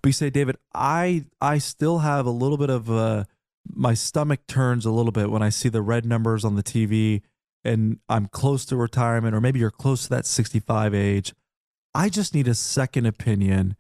But 0.02 0.10
you 0.10 0.14
say, 0.14 0.30
David, 0.30 0.58
I 0.74 1.26
I 1.42 1.58
still 1.58 2.00
have 2.00 2.26
a 2.26 2.32
little 2.32 2.58
bit 2.58 2.70
of 2.70 2.90
uh, 2.90 3.26
my 3.68 3.94
stomach 3.94 4.48
turns 4.48 4.86
a 4.86 4.92
little 4.92 5.12
bit 5.12 5.30
when 5.30 5.42
I 5.42 5.50
see 5.50 5.70
the 5.70 5.82
red 5.82 6.06
numbers 6.06 6.46
on 6.46 6.56
the 6.56 6.64
TV 6.64 7.22
and 7.64 8.00
I'm 8.08 8.28
close 8.28 8.66
to 8.66 8.76
retirement, 8.76 9.36
or 9.36 9.42
maybe 9.42 9.60
you're 9.60 9.72
close 9.72 10.04
to 10.04 10.10
that 10.10 10.26
65 10.26 10.94
age. 10.94 11.34
I 11.94 12.10
just 12.10 12.34
need 12.34 12.48
a 12.48 12.54
second 12.54 13.06
opinion 13.06 13.76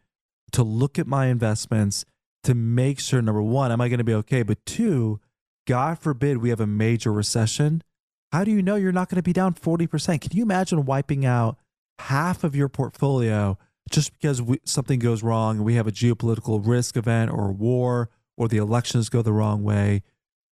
to 0.52 0.64
look 0.64 0.98
at 0.98 1.08
my 1.08 1.28
investments 1.28 2.06
to 2.44 2.56
make 2.56 3.00
sure 3.00 3.22
number 3.22 3.42
one, 3.42 3.72
am 3.72 3.82
I 3.82 3.90
going 3.90 4.00
to 4.00 4.04
be 4.04 4.14
okay? 4.16 4.44
But 4.44 4.66
two, 4.66 5.20
God 5.68 6.00
forbid 6.00 6.38
we 6.38 6.50
have 6.50 6.60
a 6.60 6.68
major 6.68 7.14
recession 7.14 7.84
how 8.32 8.44
do 8.44 8.52
you 8.52 8.62
know 8.62 8.76
you're 8.76 8.92
not 8.92 9.10
going 9.10 9.18
to 9.18 9.24
be 9.24 9.34
down 9.34 9.54
40%? 9.54 10.22
Can 10.22 10.38
you 10.38 10.44
imagine 10.44 10.86
wiping 10.86 11.26
out 11.26 11.58
half 12.00 12.44
of 12.44 12.56
your 12.56 12.70
portfolio 12.70 13.58
just 13.90 14.14
because 14.14 14.42
we, 14.42 14.60
something 14.66 15.00
goes 15.00 15.24
wrong 15.24 15.58
and 15.58 15.66
we 15.66 15.76
have 15.76 15.88
a 15.88 15.92
geopolitical 15.92 16.66
risk 16.66 16.96
event 16.96 17.32
or 17.32 17.52
war 17.52 18.10
or 18.38 18.48
the 18.48 18.58
elections 18.58 19.10
go 19.10 19.22
the 19.22 19.34
wrong 19.34 19.64
way? 19.64 20.04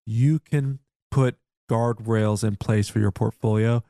You 0.06 0.40
can 0.40 0.80
put 1.10 1.36
guardrails 1.68 2.42
in 2.42 2.56
place 2.56 2.88
for 2.88 2.98
your 2.98 3.10
portfolio. 3.10 3.82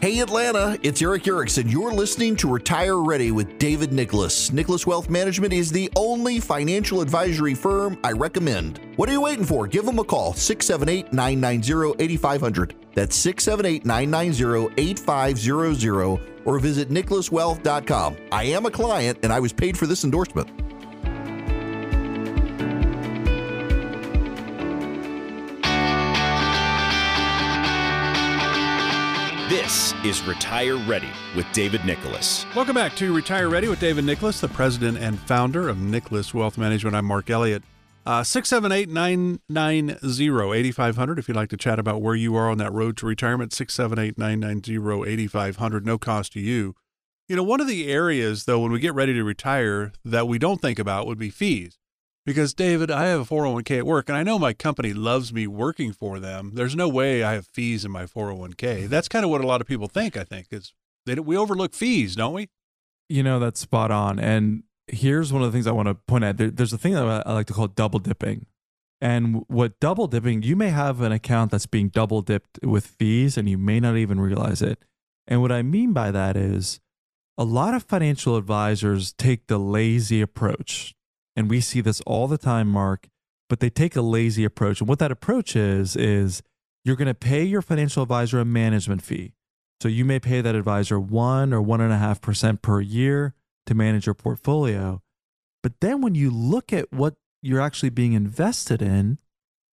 Hey 0.00 0.20
Atlanta, 0.20 0.78
it's 0.84 1.02
Erick 1.02 1.26
Erickson. 1.26 1.68
You're 1.68 1.92
listening 1.92 2.36
to 2.36 2.48
Retire 2.48 2.98
Ready 2.98 3.32
with 3.32 3.58
David 3.58 3.92
Nicholas. 3.92 4.52
Nicholas 4.52 4.86
Wealth 4.86 5.10
Management 5.10 5.52
is 5.52 5.72
the 5.72 5.90
only 5.96 6.38
financial 6.38 7.00
advisory 7.00 7.54
firm 7.54 7.98
I 8.04 8.12
recommend. 8.12 8.80
What 8.94 9.08
are 9.08 9.12
you 9.12 9.20
waiting 9.20 9.44
for? 9.44 9.66
Give 9.66 9.84
them 9.84 9.98
a 9.98 10.04
call, 10.04 10.34
678 10.34 11.12
990 11.12 12.02
8500. 12.02 12.74
That's 12.94 13.16
678 13.16 13.84
990 13.84 14.72
8500, 14.80 16.20
or 16.44 16.58
visit 16.60 16.90
nicholaswealth.com. 16.90 18.16
I 18.30 18.44
am 18.44 18.66
a 18.66 18.70
client 18.70 19.18
and 19.24 19.32
I 19.32 19.40
was 19.40 19.52
paid 19.52 19.76
for 19.76 19.88
this 19.88 20.04
endorsement. 20.04 20.48
This 29.68 29.92
is 30.02 30.22
Retire 30.26 30.78
Ready 30.78 31.10
with 31.36 31.44
David 31.52 31.84
Nicholas. 31.84 32.46
Welcome 32.56 32.74
back 32.74 32.96
to 32.96 33.14
Retire 33.14 33.50
Ready 33.50 33.68
with 33.68 33.78
David 33.78 34.04
Nicholas, 34.04 34.40
the 34.40 34.48
president 34.48 34.96
and 34.96 35.20
founder 35.20 35.68
of 35.68 35.78
Nicholas 35.78 36.32
Wealth 36.32 36.56
Management. 36.56 36.96
I'm 36.96 37.04
Mark 37.04 37.28
Elliott. 37.28 37.62
Uh, 38.06 38.24
678 38.24 38.88
990 38.88 40.58
8500 40.58 41.18
if 41.18 41.28
you'd 41.28 41.36
like 41.36 41.50
to 41.50 41.58
chat 41.58 41.78
about 41.78 42.00
where 42.00 42.14
you 42.14 42.34
are 42.34 42.48
on 42.48 42.56
that 42.56 42.72
road 42.72 42.96
to 42.96 43.06
retirement. 43.06 43.52
678 43.52 44.16
990 44.16 45.12
8500, 45.12 45.84
no 45.84 45.98
cost 45.98 46.32
to 46.32 46.40
you. 46.40 46.74
You 47.28 47.36
know, 47.36 47.42
one 47.42 47.60
of 47.60 47.66
the 47.66 47.92
areas, 47.92 48.46
though, 48.46 48.60
when 48.60 48.72
we 48.72 48.80
get 48.80 48.94
ready 48.94 49.12
to 49.12 49.22
retire 49.22 49.92
that 50.02 50.26
we 50.26 50.38
don't 50.38 50.62
think 50.62 50.78
about 50.78 51.06
would 51.06 51.18
be 51.18 51.28
fees. 51.28 51.78
Because, 52.28 52.52
David, 52.52 52.90
I 52.90 53.06
have 53.06 53.20
a 53.20 53.24
401k 53.24 53.78
at 53.78 53.86
work, 53.86 54.10
and 54.10 54.18
I 54.18 54.22
know 54.22 54.38
my 54.38 54.52
company 54.52 54.92
loves 54.92 55.32
me 55.32 55.46
working 55.46 55.94
for 55.94 56.20
them. 56.20 56.50
There's 56.52 56.76
no 56.76 56.86
way 56.86 57.22
I 57.22 57.32
have 57.32 57.46
fees 57.46 57.86
in 57.86 57.90
my 57.90 58.04
401k. 58.04 58.54
Mm-hmm. 58.54 58.88
That's 58.88 59.08
kind 59.08 59.24
of 59.24 59.30
what 59.30 59.40
a 59.40 59.46
lot 59.46 59.62
of 59.62 59.66
people 59.66 59.88
think, 59.88 60.14
I 60.14 60.24
think, 60.24 60.48
is 60.50 60.74
they, 61.06 61.14
we 61.14 61.38
overlook 61.38 61.72
fees, 61.72 62.16
don't 62.16 62.34
we? 62.34 62.50
You 63.08 63.22
know, 63.22 63.38
that's 63.38 63.58
spot 63.58 63.90
on. 63.90 64.18
And 64.18 64.64
here's 64.88 65.32
one 65.32 65.40
of 65.40 65.50
the 65.50 65.56
things 65.56 65.66
I 65.66 65.72
want 65.72 65.88
to 65.88 65.94
point 65.94 66.22
out. 66.22 66.36
There, 66.36 66.50
there's 66.50 66.74
a 66.74 66.76
thing 66.76 66.92
that 66.92 67.26
I 67.26 67.32
like 67.32 67.46
to 67.46 67.54
call 67.54 67.66
double 67.66 67.98
dipping. 67.98 68.44
And 69.00 69.46
what 69.48 69.80
double 69.80 70.06
dipping, 70.06 70.42
you 70.42 70.54
may 70.54 70.68
have 70.68 71.00
an 71.00 71.12
account 71.12 71.50
that's 71.50 71.64
being 71.64 71.88
double 71.88 72.20
dipped 72.20 72.58
with 72.62 72.86
fees 72.86 73.38
and 73.38 73.48
you 73.48 73.56
may 73.56 73.80
not 73.80 73.96
even 73.96 74.20
realize 74.20 74.60
it. 74.60 74.84
And 75.26 75.40
what 75.40 75.50
I 75.50 75.62
mean 75.62 75.94
by 75.94 76.10
that 76.10 76.36
is 76.36 76.78
a 77.38 77.44
lot 77.44 77.72
of 77.72 77.84
financial 77.84 78.36
advisors 78.36 79.14
take 79.14 79.46
the 79.46 79.56
lazy 79.56 80.20
approach. 80.20 80.94
And 81.38 81.48
we 81.48 81.60
see 81.60 81.80
this 81.80 82.00
all 82.00 82.26
the 82.26 82.36
time, 82.36 82.66
Mark, 82.66 83.06
but 83.48 83.60
they 83.60 83.70
take 83.70 83.94
a 83.94 84.02
lazy 84.02 84.42
approach. 84.42 84.80
And 84.80 84.88
what 84.88 84.98
that 84.98 85.12
approach 85.12 85.54
is, 85.54 85.94
is 85.94 86.42
you're 86.84 86.96
going 86.96 87.06
to 87.06 87.14
pay 87.14 87.44
your 87.44 87.62
financial 87.62 88.02
advisor 88.02 88.40
a 88.40 88.44
management 88.44 89.02
fee. 89.02 89.34
So 89.80 89.86
you 89.86 90.04
may 90.04 90.18
pay 90.18 90.40
that 90.40 90.56
advisor 90.56 90.98
one 90.98 91.52
or 91.52 91.62
one 91.62 91.80
and 91.80 91.92
a 91.92 91.96
half 91.96 92.20
percent 92.20 92.60
per 92.60 92.80
year 92.80 93.36
to 93.66 93.74
manage 93.76 94.06
your 94.06 94.16
portfolio. 94.16 95.00
But 95.62 95.74
then 95.80 96.00
when 96.00 96.16
you 96.16 96.32
look 96.32 96.72
at 96.72 96.92
what 96.92 97.14
you're 97.40 97.60
actually 97.60 97.90
being 97.90 98.14
invested 98.14 98.82
in, 98.82 99.20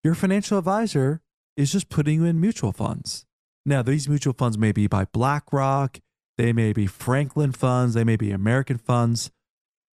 your 0.03 0.13
financial 0.13 0.59
advisor 0.59 1.21
is 1.57 1.71
just 1.71 1.89
putting 1.89 2.17
you 2.21 2.25
in 2.25 2.39
mutual 2.39 2.73
funds. 2.73 3.25
Now, 3.65 3.81
these 3.81 4.07
mutual 4.07 4.33
funds 4.33 4.55
may 4.55 4.71
be 4.71 4.85
by 4.85 5.05
BlackRock, 5.05 5.99
they 6.37 6.53
may 6.53 6.73
be 6.73 6.85
Franklin 6.85 7.53
funds, 7.53 7.95
they 7.95 8.03
may 8.03 8.17
be 8.17 8.29
American 8.29 8.77
funds. 8.77 9.31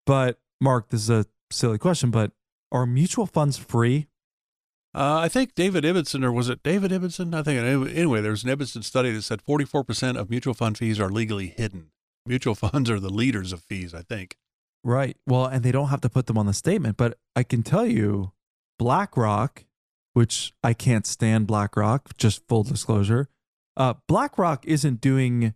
But, 0.05 0.39
Mark, 0.61 0.91
this 0.91 1.05
is 1.05 1.09
a 1.09 1.25
silly 1.53 1.79
question, 1.79 2.11
but 2.11 2.33
are 2.71 2.87
mutual 2.87 3.27
funds 3.27 3.59
free? 3.59 4.09
Uh, 4.95 5.21
I 5.21 5.29
think 5.29 5.55
David 5.55 5.85
Ibbotson, 5.85 6.23
or 6.23 6.33
was 6.33 6.49
it 6.49 6.63
David 6.63 6.91
Ibbotson? 6.91 7.35
I 7.35 7.43
think 7.43 7.59
anyway, 7.95 8.21
there's 8.21 8.45
an 8.45 8.51
Ibbotson 8.51 8.85
study 8.85 9.11
that 9.13 9.23
said 9.23 9.43
44% 9.43 10.17
of 10.17 10.29
mutual 10.29 10.55
fund 10.55 10.77
fees 10.77 11.01
are 11.01 11.09
legally 11.09 11.47
hidden. 11.49 11.91
Mutual 12.27 12.55
funds 12.57 12.91
are 12.91 13.01
the 13.01 13.09
leaders 13.09 13.53
of 13.53 13.63
fees, 13.63 13.95
I 13.95 14.03
think. 14.03 14.37
Right. 14.85 15.17
Well, 15.27 15.47
and 15.47 15.63
they 15.63 15.73
don't 15.73 15.89
have 15.89 16.01
to 16.03 16.11
put 16.11 16.27
them 16.27 16.37
on 16.37 16.47
the 16.47 16.53
statement, 16.53 16.97
but 16.97 17.17
I 17.37 17.43
can 17.43 17.63
tell 17.63 17.87
you 17.87 18.33
BlackRock, 18.79 19.65
which 20.13 20.53
I 20.63 20.75
can't 20.75 21.07
stand 21.07 21.47
BlackRock, 21.47 22.17
just 22.19 22.47
full 22.49 22.65
disclosure. 22.65 23.29
Uh, 23.77 23.95
BlackRock 24.09 24.67
isn't 24.67 25.01
doing 25.01 25.55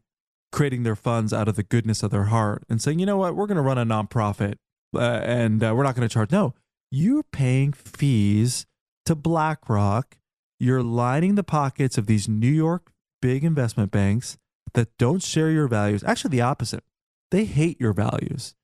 creating 0.53 0.85
their 0.85 0.97
funds 0.97 1.33
out 1.33 1.49
of 1.49 1.57
the 1.57 1.63
goodness 1.63 2.03
of 2.03 2.11
their 2.11 2.25
heart 2.25 2.65
and 2.71 2.81
saying, 2.81 2.99
you 2.99 3.05
know 3.05 3.19
what, 3.19 3.35
we're 3.35 3.47
going 3.47 3.57
to 3.57 3.63
run 3.63 3.77
a 3.77 3.85
nonprofit 3.85 4.55
uh, 4.95 5.21
and 5.25 5.63
uh, 5.63 5.75
we're 5.75 5.85
not 5.85 5.95
going 5.95 6.09
to 6.09 6.13
charge. 6.13 6.31
No, 6.31 6.55
you're 6.91 7.23
paying 7.23 7.73
fees 7.73 8.67
to 9.05 9.15
BlackRock. 9.15 10.19
You're 10.59 10.83
lining 10.83 11.35
the 11.35 11.45
pockets 11.45 11.99
of 11.99 12.07
these 12.07 12.29
New 12.29 12.51
York 12.51 12.93
big 13.21 13.45
investment 13.45 13.91
banks 13.91 14.39
that 14.75 14.89
don't 14.99 15.23
share 15.23 15.51
your 15.51 15.69
values. 15.69 16.05
Actually, 16.05 16.31
the 16.31 16.43
opposite. 16.43 16.85
They 17.31 17.45
hate 17.45 17.81
your 17.81 17.93
values. 17.93 18.55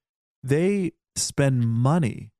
They 0.43 0.93
spend 1.17 1.67
money 1.67 2.31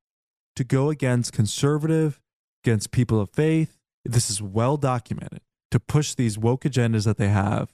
to 0.55 0.63
go 0.63 0.89
against 0.89 1.33
conservative, 1.33 2.21
against 2.63 2.91
people 2.91 3.19
of 3.19 3.29
faith. 3.31 3.77
This 4.05 4.29
is 4.29 4.41
well 4.41 4.77
documented 4.77 5.41
to 5.71 5.79
push 5.79 6.13
these 6.13 6.37
woke 6.37 6.63
agendas 6.63 7.05
that 7.05 7.17
they 7.17 7.29
have. 7.29 7.73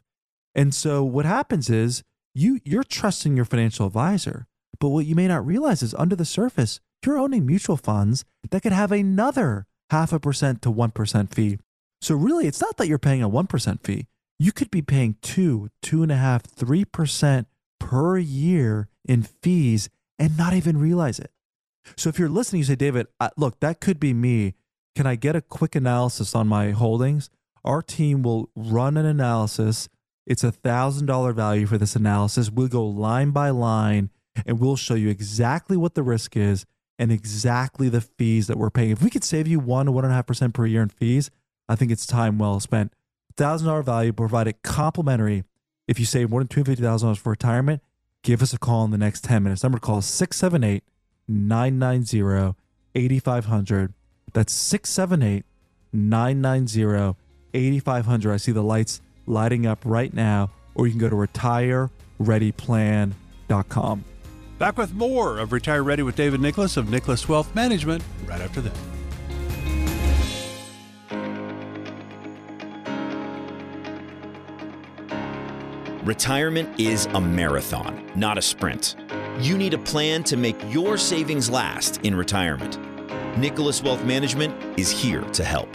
And 0.55 0.73
so 0.73 1.03
what 1.03 1.25
happens 1.25 1.69
is 1.69 2.03
you 2.33 2.59
you're 2.63 2.83
trusting 2.83 3.35
your 3.35 3.45
financial 3.45 3.85
advisor, 3.85 4.47
but 4.79 4.89
what 4.89 5.05
you 5.05 5.15
may 5.15 5.27
not 5.27 5.45
realize 5.45 5.83
is 5.83 5.93
under 5.95 6.15
the 6.15 6.25
surface, 6.25 6.79
you're 7.05 7.17
owning 7.17 7.45
mutual 7.45 7.77
funds 7.77 8.25
that 8.49 8.61
could 8.61 8.71
have 8.71 8.91
another 8.91 9.65
half 9.89 10.13
a 10.13 10.19
percent 10.19 10.61
to 10.61 10.71
1% 10.71 11.33
fee. 11.33 11.57
So 12.01 12.15
really, 12.15 12.47
it's 12.47 12.61
not 12.61 12.77
that 12.77 12.87
you're 12.87 12.97
paying 12.97 13.21
a 13.21 13.29
1% 13.29 13.83
fee. 13.83 14.07
You 14.37 14.51
could 14.51 14.71
be 14.71 14.81
paying 14.81 15.17
two, 15.21 15.69
two 15.81 16.01
and 16.01 16.11
a 16.11 16.15
half, 16.15 16.43
three 16.43 16.85
percent 16.85 17.47
per 17.79 18.17
year 18.17 18.87
in 19.05 19.23
fees 19.23 19.89
and 20.17 20.37
not 20.37 20.53
even 20.53 20.77
realize 20.77 21.19
it. 21.19 21.31
So 21.97 22.09
if 22.09 22.19
you're 22.19 22.29
listening, 22.29 22.59
you 22.59 22.65
say, 22.65 22.75
David, 22.75 23.07
look, 23.35 23.59
that 23.59 23.81
could 23.81 23.99
be 23.99 24.13
me. 24.13 24.55
Can 24.95 25.05
I 25.07 25.15
get 25.15 25.35
a 25.35 25.41
quick 25.41 25.75
analysis 25.75 26.35
on 26.35 26.47
my 26.47 26.71
holdings? 26.71 27.29
Our 27.65 27.81
team 27.81 28.21
will 28.21 28.49
run 28.55 28.95
an 28.95 29.05
analysis. 29.05 29.89
It's 30.25 30.43
a 30.43 30.51
thousand 30.51 31.07
dollar 31.07 31.33
value 31.33 31.65
for 31.65 31.77
this 31.77 31.95
analysis. 31.95 32.49
We'll 32.49 32.67
go 32.67 32.85
line 32.85 33.31
by 33.31 33.49
line 33.49 34.09
and 34.45 34.59
we'll 34.59 34.75
show 34.75 34.95
you 34.95 35.09
exactly 35.09 35.77
what 35.77 35.95
the 35.95 36.03
risk 36.03 36.37
is 36.37 36.65
and 36.97 37.11
exactly 37.11 37.89
the 37.89 38.01
fees 38.01 38.47
that 38.47 38.57
we're 38.57 38.69
paying. 38.69 38.91
If 38.91 39.01
we 39.01 39.09
could 39.09 39.23
save 39.23 39.47
you 39.47 39.59
one 39.59 39.87
to 39.87 39.91
one 39.91 40.03
and 40.03 40.11
a 40.11 40.15
half 40.15 40.27
percent 40.27 40.53
per 40.53 40.65
year 40.65 40.81
in 40.81 40.89
fees, 40.89 41.31
I 41.67 41.75
think 41.75 41.91
it's 41.91 42.05
time 42.05 42.37
well 42.37 42.59
spent. 42.59 42.93
Thousand 43.35 43.67
dollar 43.67 43.83
value 43.83 44.11
provided 44.11 44.61
complimentary. 44.63 45.43
If 45.87 45.99
you 45.99 46.05
save 46.05 46.29
more 46.29 46.41
than 46.41 46.47
two 46.47 46.59
hundred 46.59 46.71
fifty 46.71 46.83
thousand 46.83 47.07
dollars 47.07 47.19
for 47.19 47.29
retirement, 47.29 47.81
give 48.23 48.41
us 48.41 48.53
a 48.53 48.59
call 48.59 48.83
in 48.85 48.91
the 48.91 48.97
next 48.97 49.23
ten 49.23 49.43
minutes. 49.43 49.63
Number 49.63 49.77
to 49.77 49.81
call 49.81 49.99
is 49.99 50.05
678 50.05 50.83
990 51.27 52.55
8500. 52.95 53.93
That's 54.33 54.53
678 54.53 55.45
990 55.93 57.15
8500. 57.53 58.33
I 58.33 58.37
see 58.37 58.51
the 58.51 58.63
lights 58.63 59.01
lighting 59.25 59.65
up 59.65 59.79
right 59.85 60.13
now, 60.13 60.51
or 60.75 60.85
you 60.87 60.91
can 60.91 60.99
go 60.99 61.09
to 61.09 61.15
retirereadyplan.com. 61.15 64.03
Back 64.59 64.77
with 64.77 64.93
more 64.93 65.39
of 65.39 65.53
Retire 65.53 65.83
Ready 65.83 66.03
with 66.03 66.17
David 66.17 66.41
Nicholas 66.41 66.75
of 66.75 66.89
Nicholas 66.89 67.29
Wealth 67.29 67.55
Management 67.55 68.03
right 68.25 68.41
after 68.41 68.59
this. 68.59 68.77
Retirement 76.03 76.77
is 76.77 77.05
a 77.13 77.21
marathon, 77.21 78.11
not 78.15 78.37
a 78.37 78.41
sprint. 78.41 78.97
You 79.39 79.57
need 79.57 79.73
a 79.73 79.77
plan 79.77 80.25
to 80.25 80.35
make 80.35 80.57
your 80.67 80.97
savings 80.97 81.49
last 81.49 82.01
in 82.03 82.13
retirement. 82.13 82.77
Nicholas 83.37 83.81
Wealth 83.81 84.03
Management 84.03 84.77
is 84.77 84.91
here 84.91 85.21
to 85.21 85.43
help. 85.45 85.69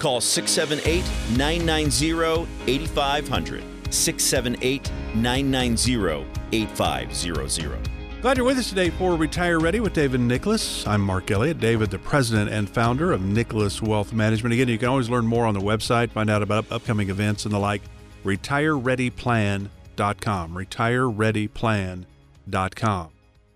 Call 0.00 0.20
678 0.20 1.04
990 1.38 2.48
8500. 2.66 3.62
678 3.94 4.90
990 5.14 6.26
8500. 6.50 7.93
Glad 8.24 8.38
you're 8.38 8.46
with 8.46 8.56
us 8.56 8.70
today 8.70 8.88
for 8.88 9.16
Retire 9.16 9.60
Ready 9.60 9.80
with 9.80 9.92
David 9.92 10.18
Nicholas. 10.18 10.86
I'm 10.86 11.02
Mark 11.02 11.30
Elliott, 11.30 11.60
David, 11.60 11.90
the 11.90 11.98
president 11.98 12.50
and 12.50 12.70
founder 12.70 13.12
of 13.12 13.20
Nicholas 13.20 13.82
Wealth 13.82 14.14
Management. 14.14 14.54
Again, 14.54 14.68
you 14.68 14.78
can 14.78 14.88
always 14.88 15.10
learn 15.10 15.26
more 15.26 15.44
on 15.44 15.52
the 15.52 15.60
website, 15.60 16.10
find 16.10 16.30
out 16.30 16.42
about 16.42 16.64
upcoming 16.72 17.10
events 17.10 17.44
and 17.44 17.52
the 17.52 17.58
like. 17.58 17.82
RetireReadyPlan.com. 18.24 20.54
RetireReadyPlan.com. 20.54 23.10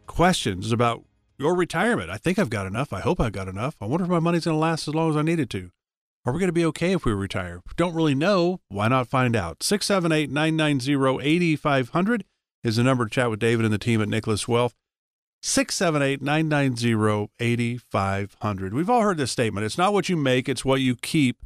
Questions 0.07 0.71
about 0.71 1.03
your 1.39 1.55
retirement. 1.55 2.11
I 2.11 2.19
think 2.19 2.39
I've 2.39 2.51
got 2.51 2.67
enough. 2.67 2.93
I 2.93 3.01
hope 3.01 3.23
I've 3.23 3.33
got 3.33 3.49
enough. 3.49 3.75
I 3.81 3.87
wonder 3.87 4.05
if 4.05 4.11
my 4.11 4.19
money's 4.19 4.45
going 4.45 4.55
to 4.55 4.59
last 4.59 4.87
as 4.87 4.95
long 4.95 5.09
as 5.09 5.17
I 5.17 5.23
need 5.23 5.41
it 5.41 5.49
to. 5.49 5.71
Are 6.27 6.33
we 6.35 6.41
going 6.41 6.49
to 6.49 6.53
be 6.53 6.67
okay 6.67 6.93
if 6.93 7.07
we 7.07 7.13
retire? 7.13 7.63
Don't 7.77 7.95
really 7.95 8.15
know. 8.15 8.61
Why 8.69 8.89
not 8.89 9.09
find 9.09 9.35
out? 9.35 9.63
678 9.63 10.31
990 10.31 11.27
8500 11.27 12.27
is 12.63 12.77
the 12.77 12.83
number 12.83 13.05
to 13.05 13.11
chat 13.11 13.31
with 13.31 13.41
David 13.41 13.65
and 13.65 13.73
the 13.73 13.79
team 13.79 14.01
at 14.03 14.09
Nicholas 14.09 14.49
Wealth. 14.49 14.75
678 15.43 16.21
990 16.21 17.31
8500. 17.39 18.75
We've 18.75 18.91
all 18.91 19.03
heard 19.03 19.19
this 19.19 19.31
statement. 19.31 19.65
It's 19.65 19.79
not 19.79 19.93
what 19.93 20.09
you 20.09 20.17
make, 20.17 20.49
it's 20.49 20.65
what 20.65 20.81
you 20.81 20.97
keep 20.97 21.45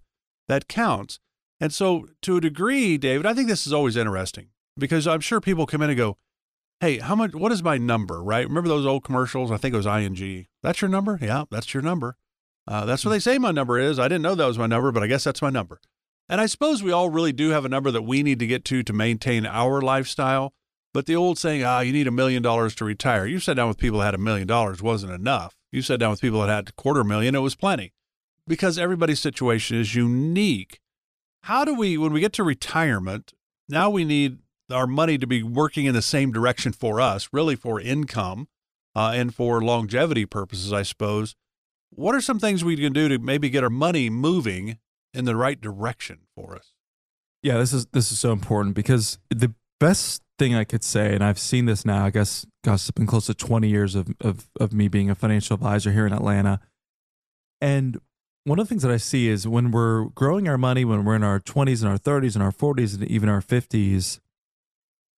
that 0.48 0.68
counts. 0.68 1.18
And 1.60 1.72
so, 1.72 2.08
to 2.22 2.38
a 2.38 2.40
degree, 2.40 2.98
David, 2.98 3.26
I 3.26 3.34
think 3.34 3.48
this 3.48 3.66
is 3.66 3.72
always 3.72 3.96
interesting 3.96 4.48
because 4.76 5.06
I'm 5.06 5.20
sure 5.20 5.40
people 5.40 5.66
come 5.66 5.82
in 5.82 5.90
and 5.90 5.96
go, 5.96 6.16
Hey, 6.80 6.98
how 6.98 7.14
much, 7.14 7.32
what 7.32 7.52
is 7.52 7.62
my 7.62 7.78
number, 7.78 8.20
right? 8.20 8.48
Remember 8.48 8.68
those 8.68 8.86
old 8.86 9.04
commercials? 9.04 9.52
I 9.52 9.56
think 9.56 9.72
it 9.72 9.76
was 9.76 9.86
ING. 9.86 10.46
That's 10.64 10.80
your 10.80 10.88
number? 10.88 11.18
Yeah, 11.22 11.44
that's 11.48 11.72
your 11.72 11.82
number. 11.82 12.16
Uh, 12.66 12.84
that's 12.84 13.04
what 13.04 13.12
they 13.12 13.20
say 13.20 13.38
my 13.38 13.52
number 13.52 13.78
is. 13.78 13.98
I 13.98 14.08
didn't 14.08 14.22
know 14.22 14.34
that 14.34 14.46
was 14.46 14.58
my 14.58 14.66
number, 14.66 14.90
but 14.90 15.02
I 15.02 15.06
guess 15.06 15.22
that's 15.22 15.42
my 15.42 15.50
number. 15.50 15.80
And 16.28 16.40
I 16.40 16.46
suppose 16.46 16.82
we 16.82 16.90
all 16.90 17.10
really 17.10 17.32
do 17.32 17.50
have 17.50 17.64
a 17.64 17.68
number 17.68 17.90
that 17.90 18.02
we 18.02 18.22
need 18.22 18.38
to 18.40 18.46
get 18.46 18.64
to 18.66 18.82
to 18.82 18.92
maintain 18.92 19.46
our 19.46 19.80
lifestyle. 19.80 20.54
But 20.94 21.06
the 21.06 21.16
old 21.16 21.38
saying, 21.38 21.64
ah, 21.64 21.80
you 21.80 21.92
need 21.92 22.06
a 22.06 22.12
million 22.12 22.42
dollars 22.42 22.74
to 22.76 22.84
retire. 22.84 23.26
You 23.26 23.40
sat 23.40 23.56
down 23.56 23.68
with 23.68 23.78
people 23.78 24.00
that 24.00 24.06
had 24.06 24.14
a 24.14 24.18
million 24.18 24.46
dollars 24.46 24.82
wasn't 24.82 25.12
enough. 25.12 25.56
You 25.70 25.80
sat 25.80 26.00
down 26.00 26.10
with 26.10 26.20
people 26.20 26.40
that 26.40 26.48
had 26.48 26.68
a 26.68 26.72
quarter 26.72 27.02
million, 27.02 27.34
it 27.34 27.40
was 27.40 27.54
plenty. 27.54 27.92
Because 28.46 28.78
everybody's 28.78 29.20
situation 29.20 29.78
is 29.78 29.94
unique. 29.94 30.80
How 31.44 31.64
do 31.64 31.74
we, 31.74 31.96
when 31.96 32.12
we 32.12 32.20
get 32.20 32.32
to 32.34 32.44
retirement, 32.44 33.32
now 33.68 33.88
we 33.88 34.04
need 34.04 34.38
our 34.70 34.86
money 34.86 35.18
to 35.18 35.26
be 35.26 35.42
working 35.42 35.86
in 35.86 35.94
the 35.94 36.02
same 36.02 36.32
direction 36.32 36.72
for 36.72 37.00
us, 37.00 37.28
really 37.32 37.56
for 37.56 37.80
income 37.80 38.48
uh, 38.94 39.12
and 39.14 39.34
for 39.34 39.62
longevity 39.62 40.26
purposes, 40.26 40.72
I 40.72 40.82
suppose. 40.82 41.34
What 41.90 42.14
are 42.14 42.20
some 42.20 42.38
things 42.38 42.64
we 42.64 42.76
can 42.76 42.92
do 42.92 43.08
to 43.08 43.18
maybe 43.18 43.50
get 43.50 43.64
our 43.64 43.70
money 43.70 44.10
moving 44.10 44.78
in 45.14 45.24
the 45.24 45.36
right 45.36 45.60
direction 45.60 46.20
for 46.34 46.54
us? 46.54 46.72
Yeah, 47.42 47.58
this 47.58 47.72
is 47.72 47.86
this 47.86 48.12
is 48.12 48.18
so 48.18 48.32
important 48.32 48.74
because 48.74 49.18
the 49.28 49.52
best 49.80 50.21
thing 50.38 50.54
I 50.54 50.64
could 50.64 50.84
say, 50.84 51.14
and 51.14 51.22
I've 51.22 51.38
seen 51.38 51.66
this 51.66 51.84
now, 51.84 52.04
I 52.04 52.10
guess, 52.10 52.46
gosh, 52.64 52.80
it's 52.80 52.90
been 52.90 53.06
close 53.06 53.26
to 53.26 53.34
20 53.34 53.68
years 53.68 53.94
of, 53.94 54.08
of, 54.20 54.48
of 54.58 54.72
me 54.72 54.88
being 54.88 55.10
a 55.10 55.14
financial 55.14 55.54
advisor 55.54 55.92
here 55.92 56.06
in 56.06 56.12
Atlanta. 56.12 56.60
And 57.60 58.00
one 58.44 58.58
of 58.58 58.66
the 58.66 58.68
things 58.68 58.82
that 58.82 58.90
I 58.90 58.96
see 58.96 59.28
is 59.28 59.46
when 59.46 59.70
we're 59.70 60.06
growing 60.06 60.48
our 60.48 60.58
money, 60.58 60.84
when 60.84 61.04
we're 61.04 61.16
in 61.16 61.22
our 61.22 61.38
20s 61.38 61.82
and 61.82 61.90
our 61.90 61.98
30s 61.98 62.34
and 62.34 62.42
our 62.42 62.50
40s 62.50 62.94
and 62.94 63.04
even 63.04 63.28
our 63.28 63.40
50s, 63.40 64.18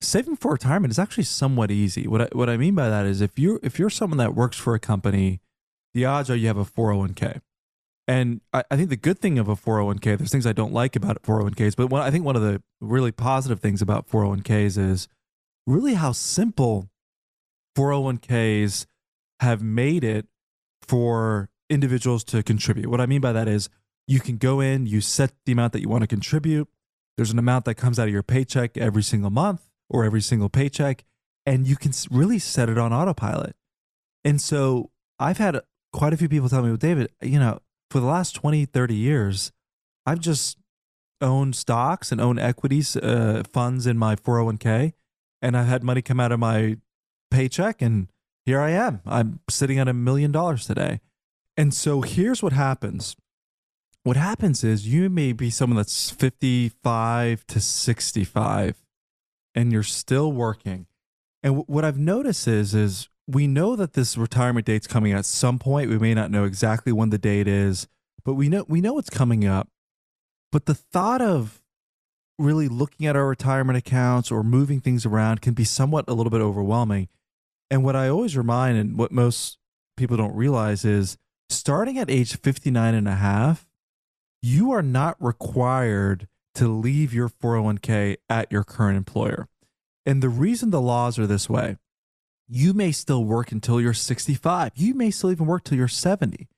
saving 0.00 0.36
for 0.36 0.52
retirement 0.52 0.90
is 0.90 0.98
actually 0.98 1.24
somewhat 1.24 1.70
easy. 1.70 2.06
What 2.06 2.20
I, 2.20 2.28
what 2.32 2.50
I 2.50 2.56
mean 2.56 2.74
by 2.74 2.88
that 2.88 3.06
is 3.06 3.20
if 3.20 3.38
you 3.38 3.58
if 3.62 3.78
you're 3.78 3.90
someone 3.90 4.18
that 4.18 4.34
works 4.34 4.58
for 4.58 4.74
a 4.74 4.78
company, 4.78 5.40
the 5.94 6.04
odds 6.04 6.30
are 6.30 6.36
you 6.36 6.48
have 6.48 6.58
a 6.58 6.64
401k. 6.64 7.40
And 8.06 8.42
I, 8.52 8.64
I 8.70 8.76
think 8.76 8.90
the 8.90 8.96
good 8.96 9.18
thing 9.18 9.38
of 9.38 9.48
a 9.48 9.56
401k, 9.56 10.18
there's 10.18 10.30
things 10.30 10.46
I 10.46 10.52
don't 10.52 10.72
like 10.72 10.94
about 10.94 11.22
401ks, 11.22 11.76
but 11.76 11.88
one, 11.88 12.02
I 12.02 12.10
think 12.10 12.24
one 12.24 12.36
of 12.36 12.42
the 12.42 12.62
really 12.80 13.12
positive 13.12 13.60
things 13.60 13.80
about 13.80 14.08
401ks 14.08 14.76
is 14.76 15.08
really 15.66 15.94
how 15.94 16.12
simple 16.12 16.90
401ks 17.76 18.86
have 19.40 19.62
made 19.62 20.04
it 20.04 20.26
for 20.82 21.48
individuals 21.70 22.24
to 22.24 22.42
contribute. 22.42 22.88
What 22.88 23.00
I 23.00 23.06
mean 23.06 23.20
by 23.20 23.32
that 23.32 23.48
is 23.48 23.70
you 24.06 24.20
can 24.20 24.36
go 24.36 24.60
in, 24.60 24.86
you 24.86 25.00
set 25.00 25.32
the 25.46 25.52
amount 25.52 25.72
that 25.72 25.80
you 25.80 25.88
want 25.88 26.02
to 26.02 26.06
contribute. 26.06 26.68
There's 27.16 27.30
an 27.30 27.38
amount 27.38 27.64
that 27.64 27.76
comes 27.76 27.98
out 27.98 28.06
of 28.06 28.12
your 28.12 28.22
paycheck 28.22 28.76
every 28.76 29.02
single 29.02 29.30
month 29.30 29.66
or 29.88 30.04
every 30.04 30.20
single 30.20 30.48
paycheck, 30.48 31.04
and 31.46 31.66
you 31.66 31.76
can 31.76 31.92
really 32.10 32.38
set 32.38 32.68
it 32.68 32.76
on 32.76 32.92
autopilot. 32.92 33.56
And 34.24 34.40
so 34.40 34.90
I've 35.18 35.38
had 35.38 35.60
quite 35.92 36.12
a 36.12 36.16
few 36.16 36.28
people 36.28 36.48
tell 36.48 36.62
me, 36.62 36.68
well, 36.68 36.76
David, 36.76 37.10
you 37.22 37.38
know, 37.38 37.60
for 37.90 38.00
the 38.00 38.06
last 38.06 38.34
20, 38.34 38.64
30 38.66 38.94
years, 38.94 39.52
I've 40.06 40.20
just 40.20 40.58
owned 41.20 41.56
stocks 41.56 42.12
and 42.12 42.20
owned 42.20 42.40
equities 42.40 42.96
uh, 42.96 43.42
funds 43.50 43.86
in 43.86 43.98
my 43.98 44.16
401k, 44.16 44.92
and 45.40 45.56
I've 45.56 45.66
had 45.66 45.82
money 45.82 46.02
come 46.02 46.20
out 46.20 46.32
of 46.32 46.40
my 46.40 46.76
paycheck, 47.30 47.80
and 47.80 48.08
here 48.44 48.60
I 48.60 48.70
am. 48.70 49.00
I'm 49.06 49.40
sitting 49.48 49.80
on 49.80 49.88
a 49.88 49.94
million 49.94 50.32
dollars 50.32 50.66
today. 50.66 51.00
And 51.56 51.72
so 51.72 52.00
here's 52.00 52.42
what 52.42 52.52
happens. 52.52 53.16
What 54.02 54.16
happens 54.16 54.62
is 54.62 54.86
you 54.86 55.08
may 55.08 55.32
be 55.32 55.48
someone 55.50 55.76
that's 55.76 56.10
55 56.10 57.46
to 57.46 57.60
65 57.60 58.82
and 59.54 59.72
you're 59.72 59.82
still 59.82 60.30
working. 60.30 60.86
And 61.42 61.64
what 61.66 61.84
I've 61.84 61.98
noticed 61.98 62.46
is 62.46 62.74
is 62.74 63.08
we 63.26 63.46
know 63.46 63.76
that 63.76 63.94
this 63.94 64.16
retirement 64.16 64.66
date's 64.66 64.86
coming 64.86 65.12
at 65.12 65.24
some 65.24 65.58
point. 65.58 65.90
We 65.90 65.98
may 65.98 66.14
not 66.14 66.30
know 66.30 66.44
exactly 66.44 66.92
when 66.92 67.10
the 67.10 67.18
date 67.18 67.48
is, 67.48 67.88
but 68.24 68.34
we 68.34 68.48
know 68.48 68.64
we 68.68 68.80
know 68.80 68.98
it's 68.98 69.10
coming 69.10 69.46
up. 69.46 69.68
But 70.52 70.66
the 70.66 70.74
thought 70.74 71.20
of 71.20 71.62
really 72.38 72.68
looking 72.68 73.06
at 73.06 73.16
our 73.16 73.26
retirement 73.26 73.78
accounts 73.78 74.30
or 74.30 74.42
moving 74.42 74.80
things 74.80 75.06
around 75.06 75.40
can 75.40 75.54
be 75.54 75.64
somewhat 75.64 76.04
a 76.08 76.14
little 76.14 76.30
bit 76.30 76.40
overwhelming. 76.40 77.08
And 77.70 77.84
what 77.84 77.96
I 77.96 78.08
always 78.08 78.36
remind 78.36 78.76
and 78.78 78.98
what 78.98 79.12
most 79.12 79.58
people 79.96 80.16
don't 80.16 80.34
realize 80.34 80.84
is 80.84 81.16
starting 81.48 81.98
at 81.98 82.10
age 82.10 82.36
59 82.36 82.94
and 82.94 83.08
a 83.08 83.14
half, 83.14 83.66
you 84.42 84.72
are 84.72 84.82
not 84.82 85.16
required 85.20 86.28
to 86.56 86.68
leave 86.68 87.14
your 87.14 87.28
401k 87.28 88.16
at 88.28 88.50
your 88.52 88.64
current 88.64 88.96
employer. 88.96 89.48
And 90.06 90.22
the 90.22 90.28
reason 90.28 90.70
the 90.70 90.80
laws 90.80 91.18
are 91.18 91.26
this 91.26 91.48
way, 91.48 91.76
you 92.48 92.74
may 92.74 92.92
still 92.92 93.24
work 93.24 93.52
until 93.52 93.80
you're 93.80 93.94
65. 93.94 94.72
You 94.74 94.94
may 94.94 95.10
still 95.10 95.30
even 95.30 95.46
work 95.46 95.64
till 95.64 95.78
you're 95.78 95.88
70. 95.88 96.48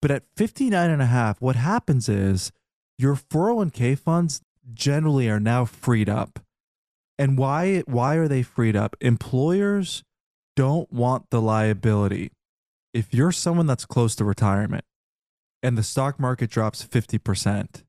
But 0.00 0.10
at 0.10 0.24
59 0.36 0.90
and 0.90 1.02
a 1.02 1.06
half, 1.06 1.40
what 1.40 1.56
happens 1.56 2.08
is 2.08 2.52
your 2.98 3.14
401k 3.14 3.98
funds 3.98 4.40
generally 4.72 5.28
are 5.28 5.40
now 5.40 5.64
freed 5.64 6.08
up. 6.08 6.40
And 7.18 7.36
why 7.36 7.82
why 7.86 8.14
are 8.14 8.28
they 8.28 8.42
freed 8.42 8.76
up? 8.76 8.96
Employers 9.00 10.04
don't 10.54 10.92
want 10.92 11.30
the 11.30 11.40
liability. 11.40 12.30
If 12.94 13.12
you're 13.12 13.32
someone 13.32 13.66
that's 13.66 13.86
close 13.86 14.14
to 14.16 14.24
retirement 14.24 14.84
and 15.62 15.76
the 15.76 15.82
stock 15.82 16.20
market 16.20 16.50
drops 16.50 16.84
50%, 16.84 17.82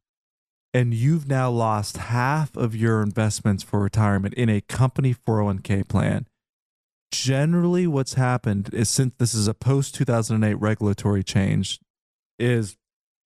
and 0.73 0.93
you've 0.93 1.27
now 1.27 1.49
lost 1.49 1.97
half 1.97 2.55
of 2.55 2.75
your 2.75 3.01
investments 3.01 3.63
for 3.63 3.79
retirement 3.79 4.33
in 4.35 4.49
a 4.49 4.61
company 4.61 5.13
401k 5.15 5.87
plan, 5.87 6.27
generally 7.11 7.87
what's 7.87 8.13
happened 8.13 8.69
is 8.73 8.89
since 8.89 9.13
this 9.17 9.33
is 9.33 9.47
a 9.47 9.53
post 9.53 9.95
2008 9.95 10.53
regulatory 10.55 11.23
change, 11.23 11.79
is 12.37 12.77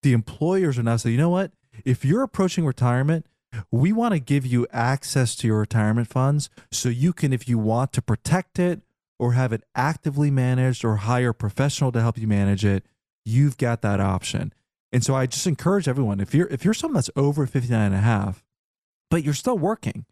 the 0.02 0.13
employers 0.13 0.78
are 0.78 0.84
now 0.84 0.98
saying, 0.98 1.15
you 1.15 1.22
know 1.22 1.30
what? 1.30 1.52
If 1.86 2.06
you're 2.06 2.24
approaching 2.24 2.65
retirement, 2.65 3.26
we 3.72 3.91
want 3.91 4.13
to 4.13 4.19
give 4.19 4.46
you 4.46 4.67
access 4.72 5.36
to 5.36 5.48
your 5.48 5.60
retirement 5.60 6.08
funds 6.08 6.50
so 6.72 6.89
you 6.89 7.13
can, 7.13 7.34
if 7.34 7.48
you 7.48 7.58
want 7.58 7.93
to 7.93 8.02
protect 8.02 8.60
it 8.60 8.82
or 9.19 9.34
have 9.34 9.54
it 9.54 9.63
actively 9.76 10.32
managed 10.32 10.84
or 10.84 10.98
hire 10.98 11.30
a 11.30 11.34
professional 11.34 11.91
to 11.91 12.02
help 12.02 12.17
you 12.17 12.28
manage 12.28 12.65
it, 12.65 12.84
you've 13.26 13.58
got 13.58 13.82
that 13.82 14.00
option. 14.00 14.54
And 14.91 15.04
so 15.04 15.15
I 15.15 15.26
just 15.26 15.48
encourage 15.48 15.88
everyone 15.88 16.19
if 16.19 16.36
you're 16.36 16.48
if 16.48 16.63
you're 16.63 16.74
someone 16.74 16.96
that's 16.96 17.10
over 17.15 17.48
59 17.48 17.80
and 17.80 17.96
a 17.96 18.00
half, 18.00 18.43
but 19.10 19.24
you're 19.24 19.34
still 19.34 19.58
working, 19.58 20.06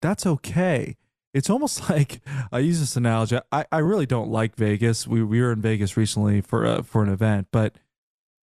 that's 0.00 0.24
okay. 0.24 0.96
It's 1.34 1.50
almost 1.50 1.88
like 1.90 2.20
I 2.50 2.58
use 2.58 2.80
this 2.80 2.96
analogy. 2.96 3.38
I, 3.50 3.66
I 3.70 3.78
really 3.78 4.06
don't 4.06 4.30
like 4.30 4.56
Vegas. 4.56 5.06
We, 5.06 5.22
we 5.22 5.40
were 5.40 5.52
in 5.52 5.60
Vegas 5.60 5.96
recently 5.96 6.40
for 6.40 6.64
a, 6.64 6.82
for 6.82 7.02
an 7.02 7.08
event, 7.08 7.48
but 7.52 7.74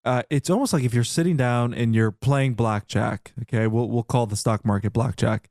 uh, 0.05 0.23
it's 0.29 0.49
almost 0.49 0.73
like 0.73 0.83
if 0.83 0.93
you're 0.93 1.03
sitting 1.03 1.35
down 1.35 1.73
and 1.73 1.93
you're 1.93 2.11
playing 2.11 2.53
blackjack. 2.53 3.33
Okay, 3.43 3.67
we'll 3.67 3.89
we'll 3.89 4.03
call 4.03 4.25
the 4.25 4.35
stock 4.35 4.65
market 4.65 4.93
blackjack, 4.93 5.49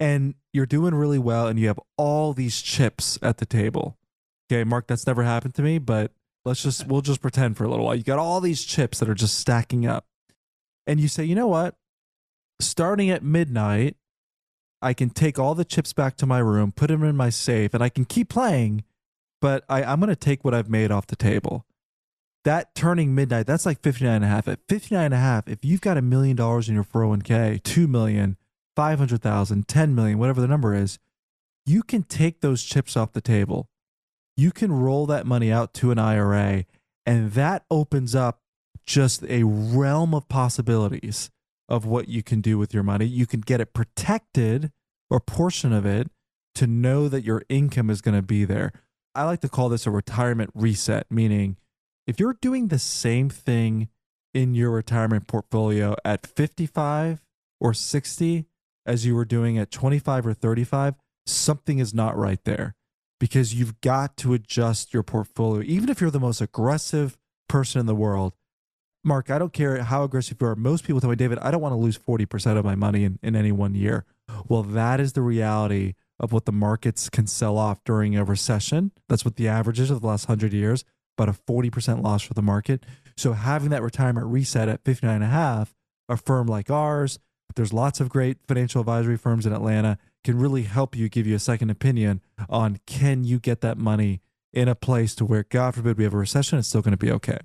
and 0.00 0.34
you're 0.52 0.66
doing 0.66 0.94
really 0.94 1.18
well, 1.18 1.46
and 1.46 1.58
you 1.58 1.68
have 1.68 1.80
all 1.96 2.32
these 2.32 2.60
chips 2.60 3.18
at 3.22 3.38
the 3.38 3.46
table. 3.46 3.98
Okay, 4.50 4.64
Mark, 4.64 4.86
that's 4.86 5.06
never 5.06 5.22
happened 5.22 5.54
to 5.54 5.62
me, 5.62 5.78
but 5.78 6.12
Let's 6.44 6.62
just 6.62 6.88
we'll 6.88 7.02
just 7.02 7.20
pretend 7.22 7.56
for 7.56 7.64
a 7.64 7.68
little 7.68 7.84
while. 7.84 7.94
You 7.94 8.02
got 8.02 8.18
all 8.18 8.40
these 8.40 8.64
chips 8.64 8.98
that 8.98 9.08
are 9.08 9.14
just 9.14 9.38
stacking 9.38 9.86
up. 9.86 10.06
And 10.86 10.98
you 10.98 11.06
say, 11.06 11.24
"You 11.24 11.36
know 11.36 11.46
what? 11.46 11.76
Starting 12.60 13.10
at 13.10 13.22
midnight, 13.22 13.96
I 14.82 14.94
can 14.94 15.10
take 15.10 15.38
all 15.38 15.54
the 15.54 15.64
chips 15.64 15.92
back 15.92 16.16
to 16.18 16.26
my 16.26 16.38
room, 16.38 16.72
put 16.72 16.88
them 16.88 17.04
in 17.04 17.16
my 17.16 17.30
safe, 17.30 17.74
and 17.74 17.82
I 17.82 17.88
can 17.88 18.04
keep 18.04 18.28
playing, 18.28 18.84
but 19.40 19.64
I, 19.68 19.82
I'm 19.84 20.00
going 20.00 20.10
to 20.10 20.16
take 20.16 20.44
what 20.44 20.54
I've 20.54 20.68
made 20.68 20.90
off 20.90 21.06
the 21.06 21.16
table. 21.16 21.64
That 22.44 22.74
turning 22.74 23.14
midnight, 23.14 23.46
that's 23.46 23.64
like 23.64 23.80
59 23.80 24.16
and 24.16 24.24
a 24.24 24.28
half. 24.28 24.48
At 24.48 24.58
59 24.68 25.04
and 25.04 25.14
a 25.14 25.18
half, 25.18 25.48
if 25.48 25.64
you've 25.64 25.80
got 25.80 25.96
a 25.96 26.02
million 26.02 26.36
dollars 26.36 26.68
in 26.68 26.74
your 26.74 26.84
401k, 26.84 27.62
2 27.62 27.86
million, 27.86 28.36
500,000, 28.74 29.68
10 29.68 29.94
million, 29.94 30.18
whatever 30.18 30.40
the 30.40 30.48
number 30.48 30.74
is, 30.74 30.98
you 31.64 31.84
can 31.84 32.02
take 32.02 32.40
those 32.40 32.64
chips 32.64 32.96
off 32.96 33.12
the 33.12 33.20
table 33.20 33.68
you 34.36 34.50
can 34.50 34.72
roll 34.72 35.06
that 35.06 35.26
money 35.26 35.52
out 35.52 35.74
to 35.74 35.90
an 35.90 35.98
IRA, 35.98 36.64
and 37.04 37.32
that 37.32 37.64
opens 37.70 38.14
up 38.14 38.40
just 38.84 39.22
a 39.24 39.44
realm 39.44 40.14
of 40.14 40.28
possibilities 40.28 41.30
of 41.72 41.86
what 41.86 42.06
you 42.06 42.22
can 42.22 42.42
do 42.42 42.58
with 42.58 42.74
your 42.74 42.82
money. 42.82 43.06
You 43.06 43.24
can 43.24 43.40
get 43.40 43.58
it 43.58 43.72
protected 43.72 44.70
or 45.08 45.18
portion 45.18 45.72
of 45.72 45.86
it 45.86 46.10
to 46.54 46.66
know 46.66 47.08
that 47.08 47.24
your 47.24 47.42
income 47.48 47.88
is 47.88 48.02
going 48.02 48.14
to 48.14 48.22
be 48.22 48.44
there. 48.44 48.72
I 49.14 49.24
like 49.24 49.40
to 49.40 49.48
call 49.48 49.70
this 49.70 49.86
a 49.86 49.90
retirement 49.90 50.50
reset, 50.54 51.06
meaning 51.10 51.56
if 52.06 52.20
you're 52.20 52.36
doing 52.42 52.68
the 52.68 52.78
same 52.78 53.30
thing 53.30 53.88
in 54.34 54.54
your 54.54 54.70
retirement 54.70 55.26
portfolio 55.26 55.96
at 56.04 56.26
55 56.26 57.22
or 57.58 57.72
60 57.72 58.44
as 58.84 59.06
you 59.06 59.14
were 59.14 59.24
doing 59.24 59.56
at 59.56 59.70
25 59.70 60.26
or 60.26 60.34
35, 60.34 60.94
something 61.26 61.78
is 61.78 61.94
not 61.94 62.18
right 62.18 62.44
there 62.44 62.74
because 63.18 63.54
you've 63.54 63.80
got 63.80 64.18
to 64.18 64.34
adjust 64.34 64.92
your 64.92 65.02
portfolio. 65.02 65.62
Even 65.62 65.88
if 65.88 66.02
you're 66.02 66.10
the 66.10 66.20
most 66.20 66.42
aggressive 66.42 67.16
person 67.48 67.80
in 67.80 67.86
the 67.86 67.94
world, 67.94 68.34
Mark, 69.04 69.30
I 69.30 69.38
don't 69.38 69.52
care 69.52 69.82
how 69.82 70.04
aggressive 70.04 70.38
you 70.40 70.46
are. 70.46 70.54
Most 70.54 70.84
people 70.84 71.00
tell 71.00 71.10
me, 71.10 71.16
David, 71.16 71.38
I 71.40 71.50
don't 71.50 71.60
want 71.60 71.72
to 71.72 71.76
lose 71.76 71.98
40% 71.98 72.56
of 72.56 72.64
my 72.64 72.74
money 72.74 73.04
in, 73.04 73.18
in 73.22 73.34
any 73.34 73.50
one 73.50 73.74
year. 73.74 74.04
Well, 74.48 74.62
that 74.62 75.00
is 75.00 75.12
the 75.12 75.22
reality 75.22 75.94
of 76.20 76.32
what 76.32 76.44
the 76.44 76.52
markets 76.52 77.10
can 77.10 77.26
sell 77.26 77.58
off 77.58 77.82
during 77.84 78.16
a 78.16 78.24
recession. 78.24 78.92
That's 79.08 79.24
what 79.24 79.36
the 79.36 79.48
average 79.48 79.80
is 79.80 79.90
of 79.90 80.00
the 80.00 80.06
last 80.06 80.28
100 80.28 80.52
years, 80.52 80.84
about 81.18 81.28
a 81.28 81.38
40% 81.38 82.02
loss 82.02 82.22
for 82.22 82.34
the 82.34 82.42
market. 82.42 82.86
So 83.16 83.32
having 83.32 83.70
that 83.70 83.82
retirement 83.82 84.26
reset 84.26 84.68
at 84.68 84.84
59 84.84 85.16
and 85.16 85.24
a 85.24 85.28
half, 85.28 85.74
a 86.08 86.16
firm 86.16 86.46
like 86.46 86.70
ours, 86.70 87.18
there's 87.56 87.72
lots 87.72 88.00
of 88.00 88.08
great 88.08 88.38
financial 88.46 88.80
advisory 88.80 89.16
firms 89.16 89.46
in 89.46 89.52
Atlanta 89.52 89.98
can 90.24 90.38
really 90.38 90.62
help 90.62 90.96
you 90.96 91.08
give 91.08 91.26
you 91.26 91.34
a 91.34 91.40
second 91.40 91.70
opinion 91.70 92.20
on 92.48 92.78
can 92.86 93.24
you 93.24 93.38
get 93.38 93.60
that 93.60 93.76
money 93.76 94.20
in 94.52 94.68
a 94.68 94.74
place 94.74 95.14
to 95.16 95.24
where 95.24 95.44
God 95.48 95.74
forbid 95.74 95.98
we 95.98 96.04
have 96.04 96.14
a 96.14 96.18
recession, 96.18 96.58
it's 96.58 96.68
still 96.68 96.82
going 96.82 96.92
to 96.92 96.98
be 96.98 97.10
okay. 97.10 97.38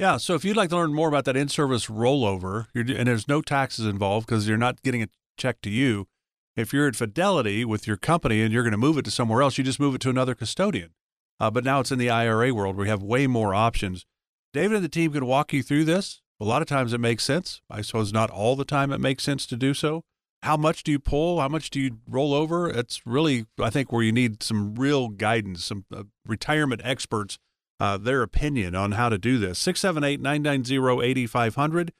Yeah. 0.00 0.16
So 0.16 0.34
if 0.34 0.46
you'd 0.46 0.56
like 0.56 0.70
to 0.70 0.76
learn 0.76 0.94
more 0.94 1.08
about 1.08 1.26
that 1.26 1.36
in 1.36 1.48
service 1.48 1.86
rollover, 1.86 2.68
and 2.74 3.06
there's 3.06 3.28
no 3.28 3.42
taxes 3.42 3.84
involved 3.84 4.26
because 4.26 4.48
you're 4.48 4.56
not 4.56 4.82
getting 4.82 5.02
a 5.02 5.08
check 5.36 5.60
to 5.60 5.70
you. 5.70 6.08
If 6.56 6.72
you're 6.72 6.88
at 6.88 6.96
Fidelity 6.96 7.66
with 7.66 7.86
your 7.86 7.98
company 7.98 8.40
and 8.40 8.50
you're 8.52 8.62
going 8.62 8.72
to 8.72 8.78
move 8.78 8.96
it 8.96 9.04
to 9.04 9.10
somewhere 9.10 9.42
else, 9.42 9.58
you 9.58 9.64
just 9.64 9.78
move 9.78 9.94
it 9.94 10.00
to 10.00 10.10
another 10.10 10.34
custodian. 10.34 10.94
Uh, 11.38 11.50
but 11.50 11.64
now 11.64 11.80
it's 11.80 11.92
in 11.92 11.98
the 11.98 12.08
IRA 12.08 12.54
world 12.54 12.76
where 12.76 12.84
we 12.84 12.88
have 12.88 13.02
way 13.02 13.26
more 13.26 13.54
options. 13.54 14.06
David 14.54 14.76
and 14.76 14.84
the 14.84 14.88
team 14.88 15.12
can 15.12 15.26
walk 15.26 15.52
you 15.52 15.62
through 15.62 15.84
this. 15.84 16.22
A 16.40 16.44
lot 16.44 16.62
of 16.62 16.68
times 16.68 16.94
it 16.94 16.98
makes 16.98 17.22
sense. 17.22 17.60
I 17.70 17.82
suppose 17.82 18.10
not 18.10 18.30
all 18.30 18.56
the 18.56 18.64
time 18.64 18.92
it 18.92 19.00
makes 19.00 19.22
sense 19.22 19.44
to 19.46 19.56
do 19.56 19.74
so 19.74 20.02
how 20.42 20.56
much 20.56 20.82
do 20.82 20.90
you 20.90 20.98
pull? 20.98 21.40
How 21.40 21.48
much 21.48 21.70
do 21.70 21.80
you 21.80 21.98
roll 22.08 22.32
over? 22.32 22.68
It's 22.68 23.02
really, 23.04 23.46
I 23.60 23.70
think, 23.70 23.92
where 23.92 24.02
you 24.02 24.12
need 24.12 24.42
some 24.42 24.74
real 24.74 25.08
guidance, 25.08 25.64
some 25.64 25.84
uh, 25.94 26.04
retirement 26.26 26.80
experts 26.84 27.38
uh, 27.80 27.96
their 27.96 28.22
opinion 28.22 28.74
on 28.74 28.92
how 28.92 29.08
to 29.08 29.18
do 29.18 29.38
this. 29.38 29.58
678 29.58 30.20
990 30.20 31.02
8500. 31.02 31.92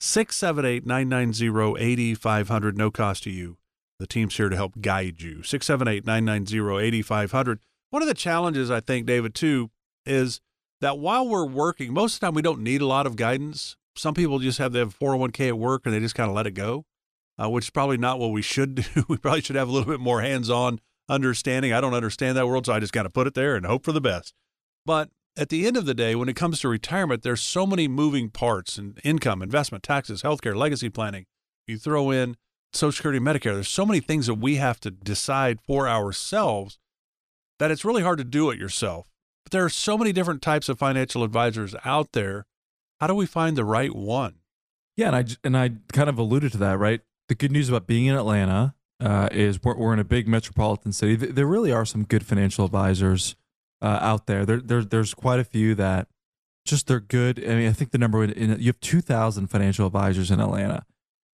678 0.00 0.86
990 0.86 1.82
8500. 1.82 2.76
No 2.76 2.90
cost 2.90 3.22
to 3.22 3.30
you. 3.30 3.56
The 3.98 4.06
team's 4.06 4.36
here 4.36 4.48
to 4.48 4.56
help 4.56 4.80
guide 4.80 5.22
you. 5.22 5.42
678 5.42 6.04
990 6.04 6.86
8500. 6.86 7.60
One 7.90 8.02
of 8.02 8.08
the 8.08 8.14
challenges, 8.14 8.70
I 8.70 8.80
think, 8.80 9.06
David, 9.06 9.34
too, 9.34 9.70
is 10.04 10.40
that 10.80 10.98
while 10.98 11.26
we're 11.26 11.46
working, 11.46 11.92
most 11.92 12.14
of 12.14 12.20
the 12.20 12.26
time 12.26 12.34
we 12.34 12.42
don't 12.42 12.60
need 12.60 12.80
a 12.80 12.86
lot 12.86 13.06
of 13.06 13.16
guidance. 13.16 13.76
Some 13.96 14.14
people 14.14 14.38
just 14.38 14.58
have 14.58 14.72
their 14.72 14.86
401k 14.86 15.48
at 15.48 15.58
work 15.58 15.82
and 15.84 15.94
they 15.94 15.98
just 15.98 16.14
kind 16.14 16.28
of 16.30 16.36
let 16.36 16.46
it 16.46 16.52
go, 16.52 16.84
uh, 17.42 17.50
which 17.50 17.66
is 17.66 17.70
probably 17.70 17.96
not 17.96 18.20
what 18.20 18.30
we 18.30 18.42
should 18.42 18.74
do. 18.94 19.04
we 19.08 19.16
probably 19.16 19.40
should 19.40 19.56
have 19.56 19.68
a 19.68 19.72
little 19.72 19.90
bit 19.90 20.00
more 20.00 20.20
hands 20.20 20.50
on 20.50 20.80
understanding. 21.08 21.72
I 21.72 21.80
don't 21.80 21.94
understand 21.94 22.36
that 22.36 22.46
world, 22.46 22.66
so 22.66 22.72
I 22.72 22.80
just 22.80 22.92
kind 22.92 23.06
of 23.06 23.12
put 23.12 23.26
it 23.26 23.34
there 23.34 23.56
and 23.56 23.66
hope 23.66 23.84
for 23.84 23.92
the 23.92 24.00
best. 24.00 24.34
But 24.86 25.10
at 25.38 25.50
the 25.50 25.66
end 25.66 25.76
of 25.76 25.86
the 25.86 25.94
day, 25.94 26.16
when 26.16 26.28
it 26.28 26.34
comes 26.34 26.60
to 26.60 26.68
retirement, 26.68 27.22
there's 27.22 27.40
so 27.40 27.64
many 27.64 27.86
moving 27.86 28.28
parts 28.28 28.76
and 28.76 28.98
income, 29.04 29.40
investment, 29.40 29.84
taxes, 29.84 30.22
healthcare, 30.22 30.56
legacy 30.56 30.88
planning. 30.88 31.26
You 31.66 31.78
throw 31.78 32.10
in 32.10 32.36
Social 32.72 32.92
Security, 32.92 33.20
Medicare. 33.20 33.54
There's 33.54 33.68
so 33.68 33.86
many 33.86 34.00
things 34.00 34.26
that 34.26 34.34
we 34.34 34.56
have 34.56 34.80
to 34.80 34.90
decide 34.90 35.60
for 35.60 35.88
ourselves 35.88 36.78
that 37.60 37.70
it's 37.70 37.84
really 37.84 38.02
hard 38.02 38.18
to 38.18 38.24
do 38.24 38.50
it 38.50 38.58
yourself. 38.58 39.06
But 39.44 39.52
there 39.52 39.64
are 39.64 39.70
so 39.70 39.96
many 39.96 40.12
different 40.12 40.42
types 40.42 40.68
of 40.68 40.78
financial 40.78 41.22
advisors 41.22 41.74
out 41.84 42.12
there. 42.12 42.44
How 43.00 43.06
do 43.06 43.14
we 43.14 43.26
find 43.26 43.56
the 43.56 43.64
right 43.64 43.94
one? 43.94 44.40
Yeah, 44.96 45.06
and 45.06 45.16
I 45.16 45.24
and 45.44 45.56
I 45.56 45.70
kind 45.92 46.08
of 46.08 46.18
alluded 46.18 46.50
to 46.52 46.58
that, 46.58 46.78
right? 46.78 47.00
The 47.28 47.36
good 47.36 47.52
news 47.52 47.68
about 47.68 47.86
being 47.86 48.06
in 48.06 48.16
Atlanta 48.16 48.74
uh, 49.00 49.28
is 49.30 49.62
we're, 49.62 49.76
we're 49.76 49.92
in 49.92 50.00
a 50.00 50.04
big 50.04 50.26
metropolitan 50.26 50.92
city. 50.92 51.14
There 51.14 51.46
really 51.46 51.70
are 51.70 51.84
some 51.84 52.04
good 52.04 52.26
financial 52.26 52.64
advisors 52.64 53.36
uh, 53.82 53.98
out 54.00 54.26
there. 54.26 54.44
There, 54.44 54.60
there. 54.60 54.84
There's 54.84 55.14
quite 55.14 55.40
a 55.40 55.44
few 55.44 55.74
that 55.76 56.08
just 56.64 56.86
they're 56.86 57.00
good. 57.00 57.42
I 57.44 57.54
mean, 57.54 57.68
I 57.68 57.72
think 57.72 57.90
the 57.90 57.98
number 57.98 58.18
one, 58.18 58.30
in 58.30 58.58
you 58.60 58.66
have 58.66 58.80
2,000 58.80 59.48
financial 59.48 59.86
advisors 59.86 60.30
in 60.30 60.40
Atlanta, 60.40 60.84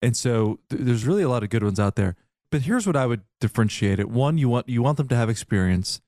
and 0.02 0.16
so 0.16 0.60
th- 0.70 0.82
there's 0.82 1.06
really 1.06 1.22
a 1.22 1.28
lot 1.28 1.42
of 1.42 1.50
good 1.50 1.64
ones 1.64 1.80
out 1.80 1.96
there. 1.96 2.16
But 2.50 2.62
here's 2.62 2.86
what 2.86 2.96
I 2.96 3.06
would 3.06 3.22
differentiate 3.40 3.98
it. 3.98 4.08
One, 4.08 4.38
you 4.38 4.48
want 4.48 4.68
you 4.68 4.82
want 4.82 4.96
them 4.96 5.08
to 5.08 5.16
have 5.16 5.28
experience, 5.28 6.00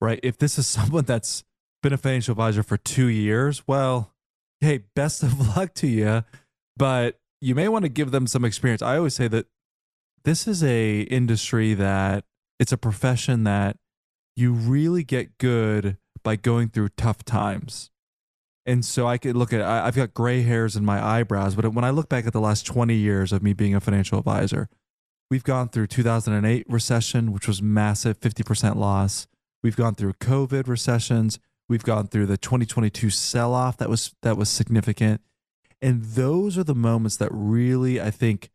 right? 0.00 0.20
If 0.22 0.38
this 0.38 0.58
is 0.58 0.66
someone 0.66 1.04
that's 1.04 1.44
been 1.82 1.92
a 1.92 1.98
financial 1.98 2.32
advisor 2.32 2.62
for 2.62 2.76
two 2.76 3.06
years, 3.06 3.66
well, 3.66 4.14
hey, 4.60 4.84
best 4.94 5.22
of 5.22 5.38
luck 5.56 5.74
to 5.74 5.86
you. 5.86 6.24
But 6.76 7.18
you 7.40 7.54
may 7.54 7.68
want 7.68 7.84
to 7.84 7.88
give 7.88 8.10
them 8.10 8.26
some 8.26 8.44
experience. 8.44 8.82
I 8.82 8.96
always 8.96 9.14
say 9.14 9.28
that 9.28 9.46
this 10.24 10.46
is 10.46 10.62
a 10.62 11.00
industry 11.02 11.74
that 11.74 12.24
it's 12.58 12.72
a 12.72 12.76
profession 12.76 13.44
that 13.44 13.76
you 14.40 14.52
really 14.52 15.04
get 15.04 15.38
good 15.38 15.98
by 16.22 16.36
going 16.36 16.68
through 16.70 16.88
tough 16.96 17.24
times. 17.24 17.90
And 18.66 18.84
so 18.84 19.06
I 19.06 19.18
could 19.18 19.36
look 19.36 19.52
at 19.52 19.62
I've 19.62 19.96
got 19.96 20.14
gray 20.14 20.42
hairs 20.42 20.76
in 20.76 20.84
my 20.84 21.04
eyebrows, 21.04 21.54
but 21.54 21.72
when 21.72 21.84
I 21.84 21.90
look 21.90 22.08
back 22.08 22.26
at 22.26 22.32
the 22.32 22.40
last 22.40 22.66
20 22.66 22.94
years 22.94 23.32
of 23.32 23.42
me 23.42 23.52
being 23.52 23.74
a 23.74 23.80
financial 23.80 24.18
advisor, 24.18 24.68
we've 25.30 25.44
gone 25.44 25.68
through 25.68 25.88
2008 25.88 26.66
recession, 26.68 27.32
which 27.32 27.48
was 27.48 27.62
massive, 27.62 28.20
50% 28.20 28.76
loss. 28.76 29.26
We've 29.62 29.76
gone 29.76 29.94
through 29.94 30.14
COVID 30.14 30.68
recessions. 30.68 31.38
We've 31.68 31.82
gone 31.82 32.08
through 32.08 32.26
the 32.26 32.36
2022 32.36 33.10
sell-off 33.10 33.76
that 33.78 33.88
was 33.88 34.14
that 34.22 34.36
was 34.36 34.48
significant. 34.48 35.20
And 35.82 36.04
those 36.04 36.58
are 36.58 36.64
the 36.64 36.74
moments 36.74 37.16
that 37.16 37.30
really 37.32 38.00
I 38.00 38.10
think 38.10 38.50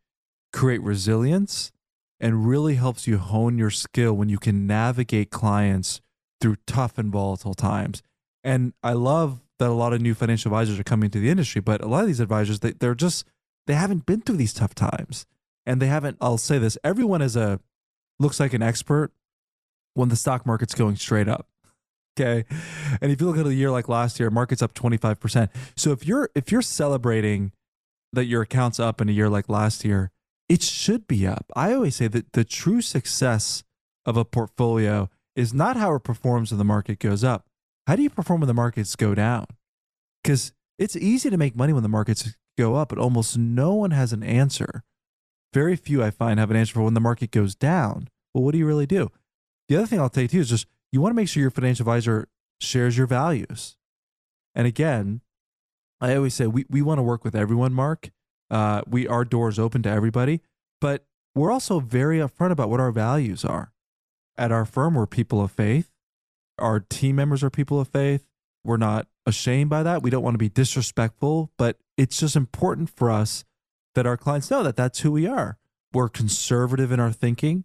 create 0.52 0.82
resilience 0.82 1.72
and 2.20 2.48
really 2.48 2.74
helps 2.74 3.06
you 3.06 3.18
hone 3.18 3.58
your 3.58 3.70
skill 3.70 4.14
when 4.14 4.28
you 4.28 4.38
can 4.38 4.66
navigate 4.66 5.30
clients 5.30 6.00
through 6.40 6.56
tough 6.66 6.98
and 6.98 7.12
volatile 7.12 7.54
times. 7.54 8.02
And 8.42 8.72
I 8.82 8.92
love 8.92 9.40
that 9.58 9.68
a 9.68 9.72
lot 9.72 9.92
of 9.92 10.00
new 10.00 10.14
financial 10.14 10.50
advisors 10.50 10.78
are 10.78 10.84
coming 10.84 11.10
to 11.10 11.20
the 11.20 11.30
industry, 11.30 11.60
but 11.60 11.82
a 11.82 11.88
lot 11.88 12.02
of 12.02 12.06
these 12.06 12.20
advisors 12.20 12.60
they, 12.60 12.72
they're 12.72 12.94
just 12.94 13.24
they 13.66 13.74
haven't 13.74 14.06
been 14.06 14.20
through 14.20 14.36
these 14.36 14.54
tough 14.54 14.74
times. 14.74 15.26
And 15.64 15.82
they 15.82 15.88
haven't 15.88 16.16
I'll 16.20 16.38
say 16.38 16.58
this, 16.58 16.78
everyone 16.84 17.22
is 17.22 17.36
a 17.36 17.60
looks 18.18 18.40
like 18.40 18.54
an 18.54 18.62
expert 18.62 19.12
when 19.94 20.08
the 20.08 20.16
stock 20.16 20.46
market's 20.46 20.74
going 20.74 20.96
straight 20.96 21.28
up. 21.28 21.48
Okay. 22.18 22.46
And 23.02 23.12
if 23.12 23.20
you 23.20 23.26
look 23.26 23.36
at 23.36 23.44
a 23.44 23.52
year 23.52 23.70
like 23.70 23.90
last 23.90 24.18
year, 24.18 24.30
market's 24.30 24.62
up 24.62 24.72
25%. 24.72 25.50
So 25.76 25.92
if 25.92 26.06
you're 26.06 26.30
if 26.34 26.50
you're 26.50 26.62
celebrating 26.62 27.52
that 28.14 28.24
your 28.24 28.40
account's 28.40 28.80
up 28.80 29.02
in 29.02 29.10
a 29.10 29.12
year 29.12 29.28
like 29.28 29.50
last 29.50 29.84
year, 29.84 30.10
it 30.48 30.62
should 30.62 31.06
be 31.06 31.26
up. 31.26 31.50
I 31.54 31.72
always 31.72 31.96
say 31.96 32.08
that 32.08 32.32
the 32.32 32.44
true 32.44 32.80
success 32.80 33.64
of 34.04 34.16
a 34.16 34.24
portfolio 34.24 35.10
is 35.34 35.52
not 35.52 35.76
how 35.76 35.94
it 35.94 36.04
performs 36.04 36.50
when 36.50 36.58
the 36.58 36.64
market 36.64 36.98
goes 36.98 37.24
up. 37.24 37.46
How 37.86 37.96
do 37.96 38.02
you 38.02 38.10
perform 38.10 38.40
when 38.40 38.48
the 38.48 38.54
markets 38.54 38.96
go 38.96 39.14
down? 39.14 39.46
Because 40.22 40.52
it's 40.78 40.96
easy 40.96 41.30
to 41.30 41.36
make 41.36 41.56
money 41.56 41.72
when 41.72 41.82
the 41.82 41.88
markets 41.88 42.36
go 42.56 42.74
up, 42.74 42.88
but 42.88 42.98
almost 42.98 43.36
no 43.36 43.74
one 43.74 43.90
has 43.90 44.12
an 44.12 44.22
answer. 44.22 44.82
Very 45.52 45.76
few 45.76 46.02
I 46.02 46.10
find 46.10 46.40
have 46.40 46.50
an 46.50 46.56
answer 46.56 46.74
for 46.74 46.82
when 46.82 46.94
the 46.94 47.00
market 47.00 47.30
goes 47.30 47.54
down. 47.54 48.08
Well, 48.34 48.44
what 48.44 48.52
do 48.52 48.58
you 48.58 48.66
really 48.66 48.86
do? 48.86 49.10
The 49.68 49.76
other 49.76 49.86
thing 49.86 50.00
I'll 50.00 50.08
tell 50.08 50.22
you 50.22 50.28
too 50.28 50.40
is 50.40 50.50
just 50.50 50.66
you 50.92 51.00
want 51.00 51.12
to 51.12 51.16
make 51.16 51.28
sure 51.28 51.40
your 51.40 51.50
financial 51.50 51.84
advisor 51.84 52.28
shares 52.60 52.96
your 52.96 53.06
values. 53.06 53.76
And 54.54 54.66
again, 54.66 55.20
I 56.00 56.14
always 56.14 56.34
say 56.34 56.46
we, 56.46 56.66
we 56.68 56.82
want 56.82 56.98
to 56.98 57.02
work 57.02 57.24
with 57.24 57.34
everyone, 57.34 57.72
Mark. 57.72 58.10
Uh, 58.50 58.82
we 58.86 59.06
our 59.08 59.24
doors 59.24 59.58
open 59.58 59.82
to 59.82 59.90
everybody, 59.90 60.40
but 60.80 61.04
we're 61.34 61.50
also 61.50 61.80
very 61.80 62.18
upfront 62.18 62.52
about 62.52 62.70
what 62.70 62.80
our 62.80 62.92
values 62.92 63.44
are. 63.44 63.72
At 64.38 64.52
our 64.52 64.64
firm, 64.64 64.94
we're 64.94 65.06
people 65.06 65.40
of 65.40 65.50
faith. 65.50 65.90
Our 66.58 66.80
team 66.80 67.16
members 67.16 67.42
are 67.42 67.50
people 67.50 67.80
of 67.80 67.88
faith. 67.88 68.26
We're 68.64 68.76
not 68.76 69.06
ashamed 69.26 69.70
by 69.70 69.82
that. 69.82 70.02
We 70.02 70.10
don't 70.10 70.22
want 70.22 70.34
to 70.34 70.38
be 70.38 70.48
disrespectful, 70.48 71.50
but 71.58 71.78
it's 71.96 72.18
just 72.18 72.36
important 72.36 72.90
for 72.90 73.10
us 73.10 73.44
that 73.94 74.06
our 74.06 74.16
clients 74.16 74.50
know 74.50 74.62
that 74.62 74.76
that's 74.76 75.00
who 75.00 75.12
we 75.12 75.26
are. 75.26 75.58
We're 75.92 76.08
conservative 76.08 76.92
in 76.92 77.00
our 77.00 77.12
thinking. 77.12 77.64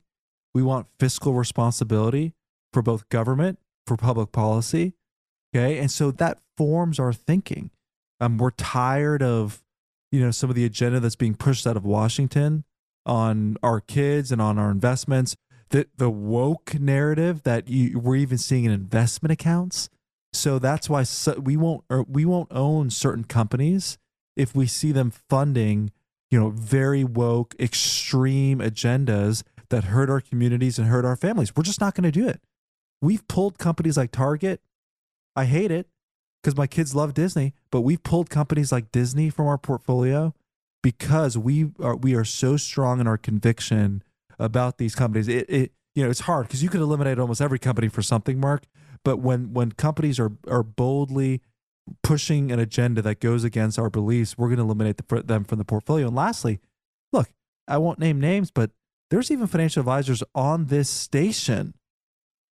We 0.54 0.64
want 0.64 0.88
fiscal 1.00 1.34
responsibility 1.34 2.34
for 2.72 2.82
both 2.82 3.10
government, 3.10 3.60
for 3.86 3.98
public 3.98 4.32
policy. 4.32 4.94
Okay. 5.54 5.80
And 5.80 5.92
so 5.92 6.12
that 6.12 6.40
forms 6.58 7.00
our 7.00 7.14
thinking. 7.14 7.72
Um, 8.20 8.38
we're 8.38 8.52
tired 8.52 9.22
of 9.22 9.62
you 10.12 10.20
know 10.20 10.32
some 10.32 10.50
of 10.50 10.56
the 10.56 10.66
agenda 10.66 11.00
that's 11.00 11.16
being 11.16 11.36
pushed 11.36 11.66
out 11.66 11.78
of 11.78 11.86
Washington 11.86 12.64
on 13.06 13.58
our 13.64 13.80
kids 13.80 14.32
and 14.32 14.42
on 14.42 14.58
our 14.58 14.70
investments. 14.70 15.36
The 15.70 15.88
the 15.98 16.10
woke 16.10 16.80
narrative 16.80 17.44
that 17.44 17.70
you, 17.70 18.00
we're 18.00 18.18
even 18.18 18.38
seeing 18.38 18.66
in 18.66 18.72
investment 18.72 19.32
accounts. 19.32 19.90
So 20.34 20.60
that's 20.60 20.90
why 20.90 21.04
so, 21.04 21.40
we 21.40 21.58
won't 21.58 21.84
we 22.08 22.26
won't 22.26 22.52
own 22.52 22.90
certain 22.90 23.24
companies 23.24 23.98
if 24.36 24.56
we 24.56 24.68
see 24.68 24.92
them 24.92 25.12
funding 25.12 25.92
you 26.30 26.40
know 26.40 26.50
very 26.50 27.04
woke 27.04 27.56
extreme 27.60 28.60
agendas 28.60 29.44
that 29.70 29.86
hurt 29.86 30.10
our 30.10 30.22
communities 30.22 30.78
and 30.78 30.88
hurt 30.88 31.06
our 31.06 31.16
families. 31.16 31.56
We're 31.56 31.64
just 31.64 31.82
not 31.82 31.96
going 31.96 32.04
to 32.04 32.12
do 32.12 32.28
it. 32.28 32.42
We've 33.02 33.26
pulled 33.28 33.58
companies 33.58 33.98
like 33.98 34.12
Target. 34.12 34.62
I 35.36 35.46
hate 35.46 35.72
it 35.72 35.88
because 36.42 36.58
my 36.58 36.68
kids 36.68 36.96
love 36.96 37.14
Disney, 37.14 37.54
but 37.72 37.82
we've 37.82 38.02
pulled 38.02 38.30
companies 38.30 38.72
like 38.72 38.92
Disney 38.92 39.30
from 39.30 39.48
our 39.48 39.58
portfolio 39.58 40.34
because 40.82 41.38
we 41.38 41.72
are 41.80 41.96
we 41.96 42.16
are 42.16 42.26
so 42.26 42.58
strong 42.58 43.00
in 43.00 43.08
our 43.08 43.18
conviction 43.18 44.04
about 44.40 44.78
these 44.78 44.96
companies. 44.96 45.28
It, 45.28 45.50
it 45.50 45.72
you 45.96 46.04
know 46.04 46.10
it's 46.10 46.22
hard 46.22 46.48
because 46.48 46.64
you 46.64 46.70
could 46.70 46.82
eliminate 46.82 47.20
almost 47.20 47.42
every 47.42 47.60
company 47.60 47.88
for 47.88 48.02
something, 48.02 48.40
Mark. 48.40 48.64
But 49.04 49.18
when 49.18 49.54
when 49.54 49.74
companies 49.74 50.20
are 50.20 50.32
are 50.48 50.64
boldly 50.64 51.42
pushing 52.04 52.52
an 52.52 52.60
agenda 52.60 53.02
that 53.02 53.20
goes 53.20 53.44
against 53.44 53.78
our 53.78 53.90
beliefs, 53.90 54.38
we're 54.38 54.48
going 54.48 54.58
to 54.58 54.64
eliminate 54.64 54.98
the, 54.98 55.24
them 55.24 55.44
from 55.44 55.58
the 55.58 55.66
portfolio. 55.66 56.08
And 56.08 56.16
lastly, 56.16 56.60
look, 57.12 57.32
I 57.68 57.78
won't 57.78 58.00
name 58.00 58.20
names, 58.20 58.52
but 58.52 58.72
there's 59.10 59.32
even 59.32 59.48
financial 59.48 59.82
advisors 59.82 60.24
on 60.34 60.68
this 60.68 60.90
station, 60.90 61.74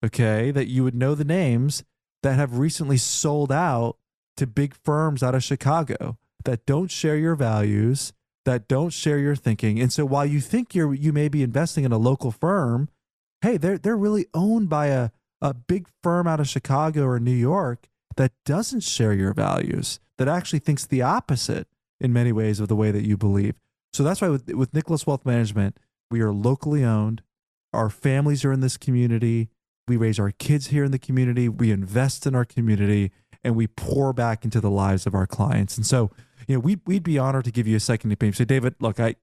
okay, 0.03 0.51
that 0.51 0.67
you 0.67 0.83
would 0.83 0.95
know 0.95 1.15
the 1.15 1.23
names 1.23 1.83
that 2.23 2.35
have 2.35 2.57
recently 2.57 2.97
sold 2.97 3.51
out 3.51 3.97
to 4.37 4.47
big 4.47 4.73
firms 4.73 5.23
out 5.23 5.35
of 5.35 5.43
Chicago 5.43 6.17
that 6.45 6.65
don't 6.65 6.91
share 6.91 7.17
your 7.17 7.35
values, 7.35 8.13
that 8.45 8.67
don't 8.67 8.91
share 8.91 9.19
your 9.19 9.35
thinking. 9.35 9.79
And 9.79 9.91
so 9.91 10.05
while 10.05 10.25
you 10.25 10.39
think 10.39 10.73
you're 10.73 10.93
you 10.93 11.13
may 11.13 11.27
be 11.27 11.43
investing 11.43 11.83
in 11.83 11.91
a 11.91 11.97
local 11.97 12.31
firm, 12.31 12.89
hey, 13.41 13.57
they're 13.57 13.77
they're 13.77 13.97
really 13.97 14.25
owned 14.33 14.69
by 14.69 14.87
a, 14.87 15.09
a 15.41 15.53
big 15.53 15.87
firm 16.03 16.27
out 16.27 16.39
of 16.39 16.47
Chicago 16.47 17.05
or 17.05 17.19
New 17.19 17.31
York 17.31 17.87
that 18.15 18.31
doesn't 18.45 18.81
share 18.81 19.13
your 19.13 19.33
values, 19.33 19.99
that 20.17 20.27
actually 20.27 20.59
thinks 20.59 20.85
the 20.85 21.01
opposite 21.01 21.67
in 22.01 22.13
many 22.13 22.31
ways 22.31 22.59
of 22.59 22.67
the 22.67 22.75
way 22.75 22.91
that 22.91 23.05
you 23.05 23.17
believe. 23.17 23.55
So 23.93 24.03
that's 24.03 24.21
why 24.21 24.29
with, 24.29 24.53
with 24.53 24.73
Nicholas 24.73 25.07
Wealth 25.07 25.25
Management, 25.25 25.77
we 26.11 26.21
are 26.21 26.31
locally 26.31 26.83
owned. 26.83 27.21
Our 27.73 27.89
families 27.89 28.43
are 28.43 28.51
in 28.51 28.61
this 28.61 28.77
community. 28.77 29.49
We 29.89 29.97
raise 29.97 30.19
our 30.19 30.31
kids 30.31 30.67
here 30.67 30.83
in 30.83 30.91
the 30.91 30.99
community. 30.99 31.49
We 31.49 31.71
invest 31.71 32.25
in 32.25 32.35
our 32.35 32.45
community 32.45 33.11
and 33.43 33.55
we 33.55 33.67
pour 33.67 34.13
back 34.13 34.45
into 34.45 34.61
the 34.61 34.69
lives 34.69 35.05
of 35.05 35.15
our 35.15 35.27
clients. 35.27 35.75
And 35.77 35.85
so, 35.85 36.11
you 36.47 36.55
know, 36.55 36.59
we'd, 36.59 36.81
we'd 36.85 37.03
be 37.03 37.17
honored 37.17 37.45
to 37.45 37.51
give 37.51 37.67
you 37.67 37.75
a 37.75 37.81
second 37.81 38.11
opinion. 38.11 38.35
Say, 38.35 38.45
David, 38.45 38.75
look, 38.79 38.99
I, 38.99 39.15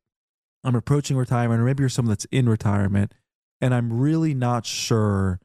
I'm 0.64 0.74
approaching 0.74 1.16
retirement, 1.16 1.60
or 1.60 1.64
maybe 1.64 1.82
you're 1.82 1.88
someone 1.88 2.10
that's 2.10 2.24
in 2.26 2.48
retirement, 2.48 3.12
and 3.60 3.74
I'm 3.74 3.92
really 3.92 4.34
not 4.34 4.66
sure. 4.66 5.40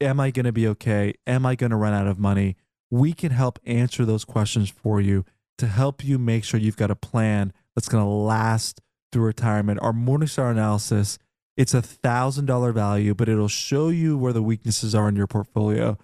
Am 0.00 0.18
I 0.18 0.30
going 0.30 0.46
to 0.46 0.52
be 0.52 0.66
okay? 0.68 1.14
Am 1.26 1.46
I 1.46 1.54
going 1.54 1.70
to 1.70 1.76
run 1.76 1.92
out 1.92 2.06
of 2.06 2.18
money? 2.18 2.56
we 2.94 3.12
can 3.12 3.32
help 3.32 3.58
answer 3.66 4.04
those 4.04 4.24
questions 4.24 4.70
for 4.70 5.00
you 5.00 5.24
to 5.58 5.66
help 5.66 6.04
you 6.04 6.16
make 6.16 6.44
sure 6.44 6.60
you've 6.60 6.76
got 6.76 6.92
a 6.92 6.96
plan 6.96 7.52
that's 7.74 7.88
going 7.88 8.04
to 8.04 8.08
last 8.08 8.80
through 9.10 9.24
retirement. 9.24 9.80
Our 9.82 9.92
Morningstar 9.92 10.52
analysis, 10.52 11.18
it's 11.56 11.74
a 11.74 11.82
thousand 11.82 12.46
dollar 12.46 12.72
value, 12.72 13.14
but 13.14 13.28
it'll 13.28 13.48
show 13.48 13.88
you 13.88 14.18
where 14.18 14.32
the 14.32 14.42
weaknesses 14.42 14.94
are 14.94 15.08
in 15.08 15.16
your 15.16 15.26
portfolio. 15.26 15.98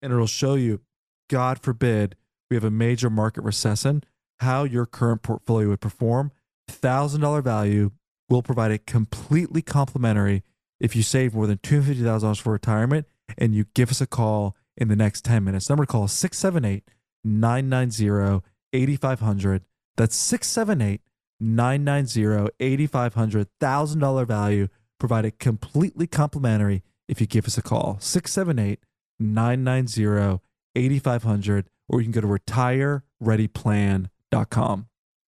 And 0.00 0.12
it'll 0.12 0.26
show 0.26 0.54
you, 0.54 0.80
God 1.28 1.58
forbid, 1.58 2.16
we 2.50 2.56
have 2.56 2.64
a 2.64 2.70
major 2.70 3.10
market 3.10 3.42
recession, 3.42 4.04
how 4.38 4.64
your 4.64 4.86
current 4.86 5.22
portfolio 5.22 5.68
would 5.68 5.80
perform. 5.80 6.32
Thousand 6.68 7.20
dollar 7.20 7.42
value 7.42 7.90
will 8.28 8.42
provide 8.42 8.70
it 8.70 8.86
completely 8.86 9.62
complimentary 9.62 10.42
if 10.80 10.96
you 10.96 11.02
save 11.02 11.34
more 11.34 11.46
than 11.46 11.58
$250,000 11.58 12.40
for 12.40 12.52
retirement 12.52 13.06
and 13.38 13.54
you 13.54 13.66
give 13.74 13.90
us 13.90 14.00
a 14.00 14.06
call 14.06 14.56
in 14.76 14.88
the 14.88 14.96
next 14.96 15.24
10 15.24 15.44
minutes. 15.44 15.68
Number 15.68 15.84
to 15.84 15.92
call 15.92 16.04
is 16.04 16.12
678 16.12 16.84
990 17.24 18.42
8500. 18.72 19.64
That's 19.96 20.16
678 20.16 21.00
990 21.40 22.50
8500. 22.60 23.48
$1,000 23.60 24.26
value 24.26 24.68
provided 25.04 25.38
completely 25.38 26.06
complimentary 26.06 26.82
if 27.08 27.20
you 27.20 27.26
give 27.26 27.46
us 27.46 27.58
a 27.58 27.62
call. 27.62 27.98
678 28.00 28.80
990 29.18 30.40
8500. 30.74 31.68
Or 31.90 32.00
you 32.00 32.06
can 32.06 32.12
go 32.12 32.22
to 32.22 32.26
retirereadyplan.com. 32.26 34.86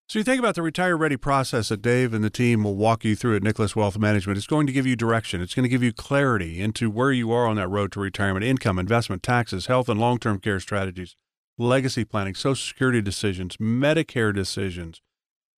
So 0.09 0.19
you 0.19 0.25
think 0.25 0.39
about 0.39 0.55
the 0.55 0.62
retire 0.62 0.97
ready 0.97 1.19
process 1.19 1.69
that 1.69 1.83
Dave 1.83 2.15
and 2.15 2.25
the 2.25 2.31
team 2.31 2.65
will 2.65 2.77
walk 2.77 3.05
you 3.05 3.15
through 3.15 3.37
at 3.37 3.43
Nicholas 3.43 3.77
Wealth 3.77 3.99
Management. 3.99 4.39
It's 4.39 4.47
going 4.47 4.67
to 4.67 4.73
give 4.73 4.87
you 4.87 4.97
direction. 4.97 5.43
It's 5.43 5.53
going 5.53 5.65
to 5.65 5.69
give 5.69 5.83
you 5.83 5.93
clarity 5.93 6.62
into 6.62 6.89
where 6.89 7.12
you 7.12 7.31
are 7.33 7.47
on 7.47 7.57
that 7.57 7.69
road 7.69 7.93
to 7.93 8.01
retirement, 8.01 8.47
income, 8.47 8.79
investment, 8.79 9.23
taxes, 9.23 9.67
health 9.67 9.91
and 9.91 10.01
long-term 10.01 10.39
care 10.39 10.59
strategies, 10.59 11.17
legacy 11.59 12.07
planning, 12.07 12.35
social 12.35 12.67
security 12.67 13.03
decisions, 13.03 13.59
Medicare 13.59 14.35
decisions. 14.35 15.03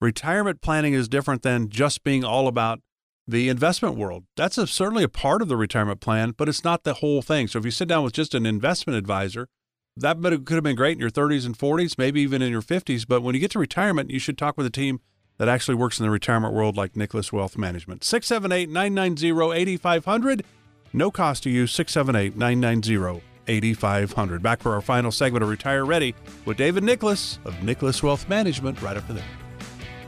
Retirement 0.00 0.60
planning 0.60 0.94
is 0.94 1.08
different 1.08 1.42
than 1.42 1.68
just 1.68 2.02
being 2.02 2.24
all 2.24 2.48
about 2.48 2.80
the 3.28 3.50
investment 3.50 3.94
world. 3.94 4.24
That's 4.36 4.56
a, 4.56 4.66
certainly 4.66 5.04
a 5.04 5.08
part 5.08 5.42
of 5.42 5.48
the 5.48 5.56
retirement 5.56 6.00
plan, 6.00 6.32
but 6.36 6.48
it's 6.48 6.64
not 6.64 6.84
the 6.84 6.94
whole 6.94 7.20
thing. 7.20 7.46
So 7.46 7.58
if 7.58 7.64
you 7.66 7.70
sit 7.70 7.86
down 7.86 8.02
with 8.02 8.14
just 8.14 8.34
an 8.34 8.46
investment 8.46 8.96
advisor, 8.96 9.48
that 9.96 10.20
could 10.22 10.54
have 10.54 10.64
been 10.64 10.76
great 10.76 10.92
in 10.92 11.00
your 11.00 11.10
30s 11.10 11.44
and 11.44 11.56
40s, 11.56 11.98
maybe 11.98 12.22
even 12.22 12.40
in 12.40 12.50
your 12.50 12.62
50s. 12.62 13.06
But 13.06 13.22
when 13.22 13.34
you 13.34 13.40
get 13.40 13.50
to 13.50 13.58
retirement, 13.58 14.10
you 14.10 14.18
should 14.18 14.38
talk 14.38 14.56
with 14.56 14.66
a 14.66 14.70
team 14.70 15.00
that 15.36 15.48
actually 15.48 15.74
works 15.74 16.00
in 16.00 16.04
the 16.04 16.10
retirement 16.10 16.54
world 16.54 16.76
like 16.76 16.96
Nicholas 16.96 17.32
Wealth 17.32 17.58
Management. 17.58 18.02
678 18.02 18.70
990 18.70 19.60
8500. 19.60 20.44
No 20.92 21.10
cost 21.10 21.42
to 21.42 21.50
you. 21.50 21.66
678 21.66 22.36
990 22.36 23.22
8500. 23.46 24.42
Back 24.42 24.60
for 24.60 24.74
our 24.74 24.80
final 24.80 25.12
segment 25.12 25.42
of 25.42 25.50
Retire 25.50 25.84
Ready 25.84 26.14
with 26.46 26.56
David 26.56 26.82
Nicholas 26.82 27.38
of 27.44 27.62
Nicholas 27.62 28.02
Wealth 28.02 28.28
Management 28.28 28.80
right 28.80 28.96
after 28.96 29.12
this. 29.12 29.24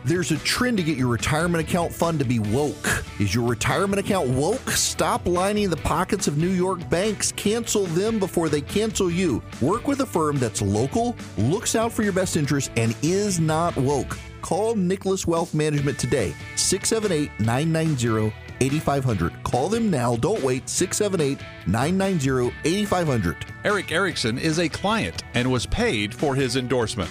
There's 0.05 0.31
a 0.31 0.39
trend 0.39 0.79
to 0.79 0.83
get 0.83 0.97
your 0.97 1.09
retirement 1.09 1.63
account 1.69 1.93
fund 1.93 2.19
to 2.21 2.25
be 2.25 2.39
woke. 2.39 3.05
Is 3.19 3.35
your 3.35 3.47
retirement 3.47 4.01
account 4.01 4.31
woke? 4.31 4.71
Stop 4.71 5.27
lining 5.27 5.69
the 5.69 5.77
pockets 5.77 6.27
of 6.27 6.39
New 6.39 6.49
York 6.49 6.89
banks. 6.89 7.33
Cancel 7.33 7.85
them 7.87 8.19
before 8.19 8.49
they 8.49 8.63
cancel 8.63 9.11
you. 9.11 9.43
Work 9.61 9.87
with 9.87 10.01
a 10.01 10.07
firm 10.07 10.39
that's 10.39 10.63
local, 10.63 11.17
looks 11.37 11.75
out 11.75 11.93
for 11.93 12.03
your 12.03 12.15
best 12.15 12.39
interest, 12.39 12.71
and 12.77 12.97
is 13.03 13.39
not 13.41 13.77
woke. 13.77 14.17
Call 14.41 14.75
Nicholas 14.75 15.27
Wealth 15.27 15.53
Management 15.53 15.99
today, 15.99 16.35
678 16.57 17.31
990 17.39 18.33
8500. 18.63 19.43
Call 19.43 19.69
them 19.69 19.91
now. 19.91 20.17
Don't 20.17 20.43
wait. 20.43 20.69
678 20.69 21.39
990 21.67 22.55
8500. 22.65 23.37
Erick 23.65 23.93
Erickson 23.93 24.39
is 24.39 24.59
a 24.59 24.69
client 24.69 25.25
and 25.35 25.51
was 25.51 25.67
paid 25.67 26.15
for 26.15 26.35
his 26.35 26.57
endorsement. 26.57 27.11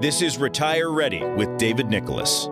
This 0.00 0.22
is 0.22 0.38
Retire 0.38 0.90
Ready 0.90 1.22
with 1.22 1.58
David 1.58 1.88
Nicholas. 1.90 2.46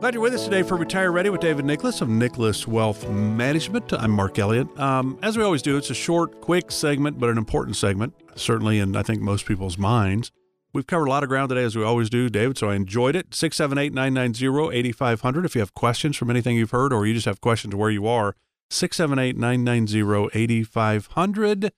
Glad 0.00 0.14
you're 0.14 0.22
with 0.22 0.32
us 0.32 0.44
today 0.44 0.62
for 0.62 0.78
Retire 0.78 1.12
Ready 1.12 1.28
with 1.28 1.42
David 1.42 1.66
Nicholas 1.66 2.00
of 2.00 2.08
Nicholas 2.08 2.66
Wealth 2.66 3.06
Management. 3.10 3.92
I'm 3.92 4.10
Mark 4.12 4.38
Elliott. 4.38 4.66
Um, 4.80 5.18
as 5.20 5.36
we 5.36 5.44
always 5.44 5.60
do, 5.60 5.76
it's 5.76 5.90
a 5.90 5.94
short, 5.94 6.40
quick 6.40 6.70
segment, 6.72 7.18
but 7.20 7.28
an 7.28 7.36
important 7.36 7.76
segment, 7.76 8.14
certainly 8.34 8.78
in 8.78 8.96
I 8.96 9.02
think 9.02 9.20
most 9.20 9.44
people's 9.44 9.76
minds. 9.76 10.32
We've 10.72 10.86
covered 10.86 11.08
a 11.08 11.10
lot 11.10 11.22
of 11.22 11.28
ground 11.28 11.50
today, 11.50 11.64
as 11.64 11.76
we 11.76 11.84
always 11.84 12.08
do, 12.08 12.30
David, 12.30 12.56
so 12.56 12.70
I 12.70 12.76
enjoyed 12.76 13.14
it. 13.14 13.34
678 13.34 13.92
990 13.92 14.74
8500. 14.74 15.44
If 15.44 15.54
you 15.54 15.60
have 15.60 15.74
questions 15.74 16.16
from 16.16 16.30
anything 16.30 16.56
you've 16.56 16.70
heard 16.70 16.94
or 16.94 17.04
you 17.04 17.12
just 17.12 17.26
have 17.26 17.42
questions 17.42 17.74
where 17.74 17.90
you 17.90 18.06
are, 18.06 18.34
678 18.70 19.36
990 19.36 20.30
8500. 20.32 21.72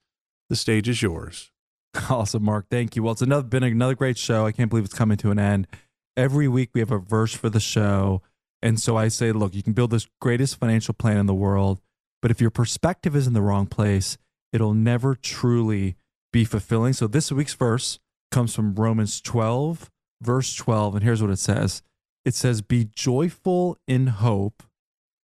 The 0.47 0.55
stage 0.55 0.87
is 0.87 1.01
yours. 1.01 1.51
Awesome, 2.09 2.43
Mark. 2.43 2.67
Thank 2.69 2.95
you. 2.95 3.03
Well, 3.03 3.13
it's 3.13 3.21
another 3.21 3.43
been 3.43 3.63
another 3.63 3.95
great 3.95 4.17
show. 4.17 4.45
I 4.45 4.51
can't 4.51 4.69
believe 4.69 4.85
it's 4.85 4.93
coming 4.93 5.17
to 5.17 5.31
an 5.31 5.39
end. 5.39 5.67
Every 6.15 6.47
week 6.47 6.69
we 6.73 6.79
have 6.79 6.91
a 6.91 6.99
verse 6.99 7.33
for 7.33 7.49
the 7.49 7.59
show. 7.59 8.21
And 8.61 8.79
so 8.79 8.95
I 8.95 9.07
say, 9.07 9.31
look, 9.31 9.55
you 9.55 9.63
can 9.63 9.73
build 9.73 9.91
this 9.91 10.07
greatest 10.19 10.57
financial 10.59 10.93
plan 10.93 11.17
in 11.17 11.25
the 11.25 11.33
world, 11.33 11.81
but 12.21 12.31
if 12.31 12.39
your 12.39 12.51
perspective 12.51 13.15
is 13.15 13.25
in 13.25 13.33
the 13.33 13.41
wrong 13.41 13.65
place, 13.65 14.17
it'll 14.53 14.73
never 14.73 15.15
truly 15.15 15.95
be 16.31 16.45
fulfilling. 16.45 16.93
So 16.93 17.07
this 17.07 17.31
week's 17.31 17.55
verse 17.55 17.99
comes 18.31 18.55
from 18.55 18.75
Romans 18.75 19.19
12, 19.19 19.89
verse 20.21 20.53
12. 20.55 20.95
And 20.95 21.03
here's 21.03 21.21
what 21.21 21.31
it 21.31 21.39
says 21.39 21.81
it 22.23 22.35
says, 22.35 22.61
Be 22.61 22.85
joyful 22.85 23.77
in 23.87 24.07
hope, 24.07 24.63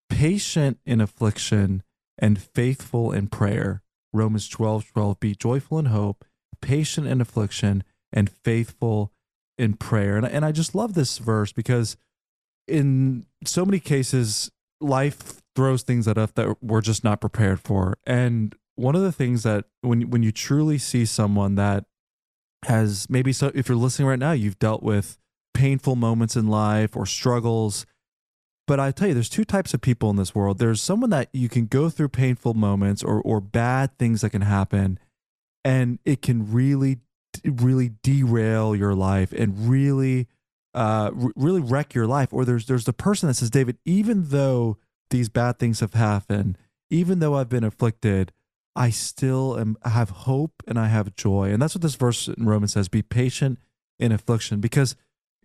patient 0.09 0.79
in 0.85 0.99
affliction, 0.99 1.83
and 2.17 2.41
faithful 2.41 3.11
in 3.11 3.27
prayer. 3.27 3.83
Romans 4.13 4.49
12, 4.49 4.93
12. 4.93 5.19
Be 5.19 5.35
joyful 5.35 5.77
in 5.77 5.85
hope, 5.85 6.25
patient 6.61 7.07
in 7.07 7.21
affliction, 7.21 7.83
and 8.11 8.29
faithful 8.29 9.11
in 9.57 9.73
prayer. 9.73 10.17
And, 10.17 10.25
and 10.25 10.45
I 10.45 10.51
just 10.51 10.75
love 10.75 10.93
this 10.93 11.17
verse 11.17 11.51
because 11.51 11.97
in 12.67 13.25
so 13.43 13.65
many 13.65 13.79
cases, 13.79 14.51
life 14.79 15.41
throws 15.55 15.83
things 15.83 16.07
at 16.07 16.17
us 16.17 16.31
that 16.35 16.61
we're 16.61 16.81
just 16.81 17.03
not 17.03 17.21
prepared 17.21 17.59
for. 17.59 17.97
And 18.05 18.55
one 18.75 18.95
of 18.95 19.01
the 19.01 19.11
things 19.11 19.43
that 19.43 19.65
when 19.81 20.09
when 20.09 20.23
you 20.23 20.31
truly 20.31 20.77
see 20.77 21.05
someone 21.05 21.55
that 21.55 21.85
has 22.65 23.09
maybe 23.09 23.33
so 23.33 23.51
if 23.55 23.67
you're 23.67 23.77
listening 23.77 24.07
right 24.07 24.19
now, 24.19 24.33
you've 24.33 24.59
dealt 24.59 24.83
with 24.83 25.17
painful 25.53 25.95
moments 25.95 26.35
in 26.35 26.47
life 26.47 26.95
or 26.95 27.05
struggles. 27.05 27.85
But 28.67 28.79
I 28.79 28.91
tell 28.91 29.07
you, 29.07 29.13
there's 29.13 29.29
two 29.29 29.45
types 29.45 29.73
of 29.73 29.81
people 29.81 30.09
in 30.09 30.17
this 30.17 30.35
world. 30.35 30.59
There's 30.59 30.81
someone 30.81 31.09
that 31.11 31.29
you 31.31 31.47
can 31.47 31.67
go 31.67 31.89
through 31.89 32.09
painful 32.09 32.53
moments 32.53 33.01
or 33.01 33.21
or 33.21 33.41
bad 33.41 33.97
things 33.97 34.21
that 34.21 34.31
can 34.31 34.43
happen, 34.43 34.99
and 35.67 35.99
it 36.05 36.21
can 36.21 36.51
really 36.51 36.99
really 37.43 37.91
derail 38.01 38.73
your 38.73 38.95
life 38.95 39.33
and 39.33 39.69
really 39.69 40.27
uh 40.73 41.11
really 41.35 41.61
wreck 41.61 41.93
your 41.93 42.07
life. 42.07 42.29
Or 42.31 42.45
there's 42.45 42.65
there's 42.65 42.85
the 42.85 42.93
person 42.93 43.27
that 43.27 43.35
says 43.35 43.49
david 43.49 43.77
even 43.85 44.29
though 44.29 44.77
these 45.09 45.29
bad 45.29 45.59
things 45.59 45.81
have 45.81 45.93
happened 45.93 46.57
even 46.89 47.19
though 47.19 47.35
i've 47.35 47.49
been 47.49 47.63
afflicted 47.63 48.31
i 48.75 48.89
still 48.89 49.57
am 49.59 49.77
I 49.83 49.89
have 49.89 50.09
hope 50.09 50.63
and 50.67 50.79
i 50.79 50.87
have 50.87 51.15
joy. 51.15 51.51
And 51.51 51.61
that's 51.61 51.75
what 51.75 51.81
this 51.81 51.95
verse 51.95 52.27
in 52.29 52.45
romans 52.45 52.73
says 52.73 52.87
be 52.87 53.01
patient 53.01 53.59
in 53.99 54.11
affliction. 54.11 54.61
Because 54.61 54.95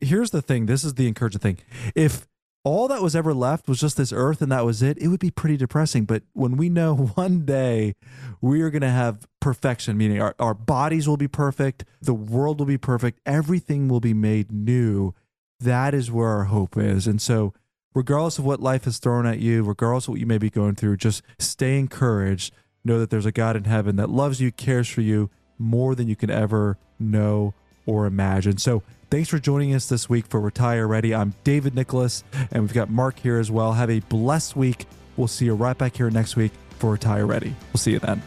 here's 0.00 0.30
the 0.30 0.42
thing 0.42 0.66
this 0.66 0.85
is 0.85 0.94
the 0.94 1.08
encouraging 1.08 1.40
thing. 1.40 1.58
If 1.94 2.28
all 2.64 2.87
that 2.88 3.03
was 3.03 3.16
ever 3.16 3.35
left 3.35 3.68
was 3.68 3.81
just 3.81 3.96
this 3.96 4.12
earth 4.12 4.40
and 4.40 4.53
that 4.53 4.64
was 4.64 4.83
it, 4.83 4.96
it 4.98 5.09
would 5.09 5.20
be 5.20 5.31
pretty 5.31 5.57
depressing. 5.57 6.05
But 6.05 6.22
when 6.33 6.57
we 6.57 6.68
know 6.68 6.94
one 7.14 7.44
day 7.44 7.94
we 8.40 8.62
are 8.62 8.70
going 8.70 8.83
to 8.83 8.90
have 8.90 9.27
perfection, 9.40 9.96
meaning 9.96 10.20
our, 10.20 10.35
our 10.38 10.55
bodies 10.55 11.09
will 11.09 11.16
be 11.16 11.29
perfect, 11.29 11.85
the 12.01 12.14
world 12.14 12.59
will 12.59 12.66
be 12.66 12.79
perfect, 12.79 13.20
everything 13.27 13.88
will 13.88 14.01
be 14.01 14.14
made 14.14 14.53
new, 14.53 15.14
that 15.61 15.94
is 15.94 16.11
where 16.11 16.29
our 16.29 16.44
hope 16.44 16.77
is. 16.77 17.07
And 17.07 17.20
so, 17.20 17.53
regardless 17.94 18.38
of 18.38 18.44
what 18.44 18.61
life 18.61 18.85
has 18.85 18.98
thrown 18.98 19.27
at 19.27 19.38
you, 19.38 19.62
regardless 19.62 20.05
of 20.05 20.11
what 20.11 20.20
you 20.20 20.27
may 20.27 20.38
be 20.38 20.51
going 20.51 20.75
through, 20.75 20.96
just 20.96 21.23
stay 21.38 21.79
encouraged. 21.79 22.52
Know 22.85 22.98
that 22.98 23.10
there's 23.10 23.27
a 23.27 23.33
God 23.33 23.54
in 23.56 23.65
heaven 23.65 23.94
that 23.96 24.10
loves 24.10 24.40
you, 24.40 24.50
cares 24.50 24.88
for 24.88 25.02
you 25.02 25.31
more 25.56 25.94
than 25.94 26.08
you 26.08 26.17
can 26.17 26.31
ever 26.31 26.79
know 26.98 27.54
or 27.87 28.06
imagine. 28.06 28.58
So, 28.58 28.83
Thanks 29.13 29.29
for 29.29 29.38
joining 29.38 29.75
us 29.75 29.90
this 29.90 30.08
week 30.08 30.25
for 30.25 30.40
Retire 30.40 30.88
Ready. 30.88 31.15
I'm 31.15 31.35
David 31.44 31.75
Nicholas, 31.75 32.25
and 32.50 32.63
we've 32.63 32.73
got 32.73 32.88
Mark 32.88 33.19
here 33.19 33.38
as 33.38 33.50
well. 33.50 33.75
Have 33.75 33.90
a 33.90 34.00
blessed 34.00 34.56
week. 34.56 34.87
We'll 35.19 35.29
see 35.29 35.44
you 35.44 35.54
right 35.54 35.77
back 35.77 35.94
here 35.94 36.08
next 36.08 36.35
week 36.35 36.50
for 36.79 36.92
Retire 36.92 37.27
Ready. 37.27 37.54
We'll 37.75 37.79
see 37.79 37.90
you 37.90 37.98
then. 37.98 38.23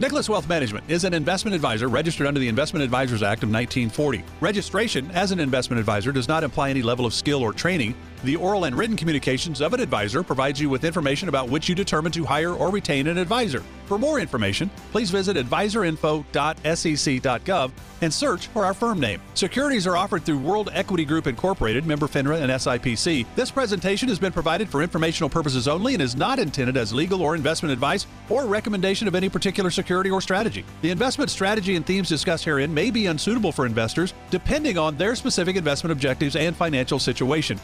Nicholas 0.00 0.28
Wealth 0.28 0.48
Management 0.48 0.90
is 0.90 1.04
an 1.04 1.14
investment 1.14 1.54
advisor 1.54 1.86
registered 1.86 2.26
under 2.26 2.40
the 2.40 2.48
Investment 2.48 2.82
Advisors 2.82 3.22
Act 3.22 3.44
of 3.44 3.50
1940. 3.50 4.24
Registration 4.40 5.08
as 5.12 5.30
an 5.30 5.38
investment 5.38 5.78
advisor 5.78 6.10
does 6.10 6.26
not 6.26 6.42
imply 6.42 6.70
any 6.70 6.82
level 6.82 7.06
of 7.06 7.14
skill 7.14 7.40
or 7.40 7.52
training. 7.52 7.94
The 8.24 8.36
oral 8.36 8.64
and 8.64 8.76
written 8.76 8.96
communications 8.96 9.60
of 9.60 9.74
an 9.74 9.80
advisor 9.80 10.24
provides 10.24 10.60
you 10.60 10.68
with 10.68 10.84
information 10.84 11.28
about 11.28 11.50
which 11.50 11.68
you 11.68 11.74
determine 11.74 12.12
to 12.12 12.24
hire 12.24 12.52
or 12.52 12.70
retain 12.70 13.06
an 13.06 13.18
advisor. 13.18 13.62
For 13.86 13.98
more 13.98 14.20
information, 14.20 14.70
please 14.92 15.10
visit 15.10 15.36
advisorinfo.sec.gov 15.36 17.70
and 18.02 18.12
search 18.12 18.48
for 18.48 18.64
our 18.64 18.74
firm 18.74 19.00
name. 19.00 19.20
Securities 19.34 19.86
are 19.86 19.96
offered 19.96 20.24
through 20.24 20.38
World 20.38 20.70
Equity 20.72 21.04
Group 21.04 21.26
Incorporated, 21.26 21.86
member 21.86 22.06
FINRA 22.06 22.42
and 22.42 22.52
SIPC. 22.52 23.26
This 23.34 23.50
presentation 23.50 24.08
has 24.08 24.18
been 24.18 24.32
provided 24.32 24.68
for 24.68 24.82
informational 24.82 25.30
purposes 25.30 25.66
only 25.66 25.94
and 25.94 26.02
is 26.02 26.16
not 26.16 26.38
intended 26.38 26.76
as 26.76 26.92
legal 26.92 27.22
or 27.22 27.34
investment 27.34 27.72
advice 27.72 28.06
or 28.28 28.46
recommendation 28.46 29.08
of 29.08 29.14
any 29.14 29.28
particular 29.28 29.70
security 29.70 30.10
or 30.10 30.20
strategy. 30.20 30.64
The 30.82 30.90
investment 30.90 31.30
strategy 31.30 31.76
and 31.76 31.86
themes 31.86 32.08
discussed 32.08 32.44
herein 32.44 32.74
may 32.74 32.90
be 32.90 33.06
unsuitable 33.06 33.52
for 33.52 33.64
investors 33.64 34.12
depending 34.30 34.76
on 34.76 34.96
their 34.96 35.14
specific 35.14 35.56
investment 35.56 35.92
objectives 35.92 36.36
and 36.36 36.54
financial 36.54 36.98
situation. 36.98 37.58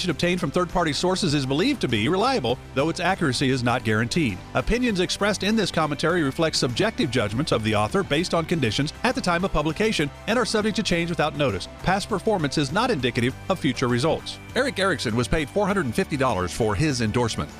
Information 0.00 0.16
obtained 0.16 0.40
from 0.40 0.50
third 0.50 0.70
party 0.70 0.94
sources 0.94 1.34
is 1.34 1.44
believed 1.44 1.78
to 1.82 1.88
be 1.88 2.08
reliable, 2.08 2.58
though 2.74 2.88
its 2.88 3.00
accuracy 3.00 3.50
is 3.50 3.62
not 3.62 3.84
guaranteed. 3.84 4.38
Opinions 4.54 5.00
expressed 5.00 5.42
in 5.42 5.56
this 5.56 5.70
commentary 5.70 6.22
reflect 6.22 6.56
subjective 6.56 7.10
judgments 7.10 7.52
of 7.52 7.62
the 7.64 7.74
author 7.74 8.02
based 8.02 8.32
on 8.32 8.46
conditions 8.46 8.94
at 9.04 9.14
the 9.14 9.20
time 9.20 9.44
of 9.44 9.52
publication 9.52 10.10
and 10.26 10.38
are 10.38 10.46
subject 10.46 10.74
to 10.76 10.82
change 10.82 11.10
without 11.10 11.36
notice. 11.36 11.68
Past 11.82 12.08
performance 12.08 12.56
is 12.56 12.72
not 12.72 12.90
indicative 12.90 13.34
of 13.50 13.58
future 13.58 13.88
results. 13.88 14.38
Erick 14.56 14.78
Erickson 14.78 15.14
was 15.14 15.28
paid 15.28 15.48
$450 15.48 16.50
for 16.50 16.74
his 16.74 17.02
endorsement. 17.02 17.50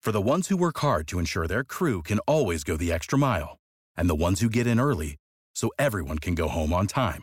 For 0.00 0.12
the 0.12 0.22
ones 0.22 0.48
who 0.48 0.56
work 0.56 0.78
hard 0.78 1.06
to 1.08 1.18
ensure 1.18 1.46
their 1.46 1.64
crew 1.64 2.00
can 2.00 2.20
always 2.20 2.64
go 2.64 2.78
the 2.78 2.90
extra 2.90 3.18
mile, 3.18 3.58
and 3.98 4.08
the 4.08 4.14
ones 4.14 4.40
who 4.40 4.48
get 4.48 4.66
in 4.66 4.80
early 4.80 5.16
so 5.54 5.70
everyone 5.78 6.18
can 6.18 6.34
go 6.34 6.48
home 6.48 6.72
on 6.72 6.86
time, 6.86 7.22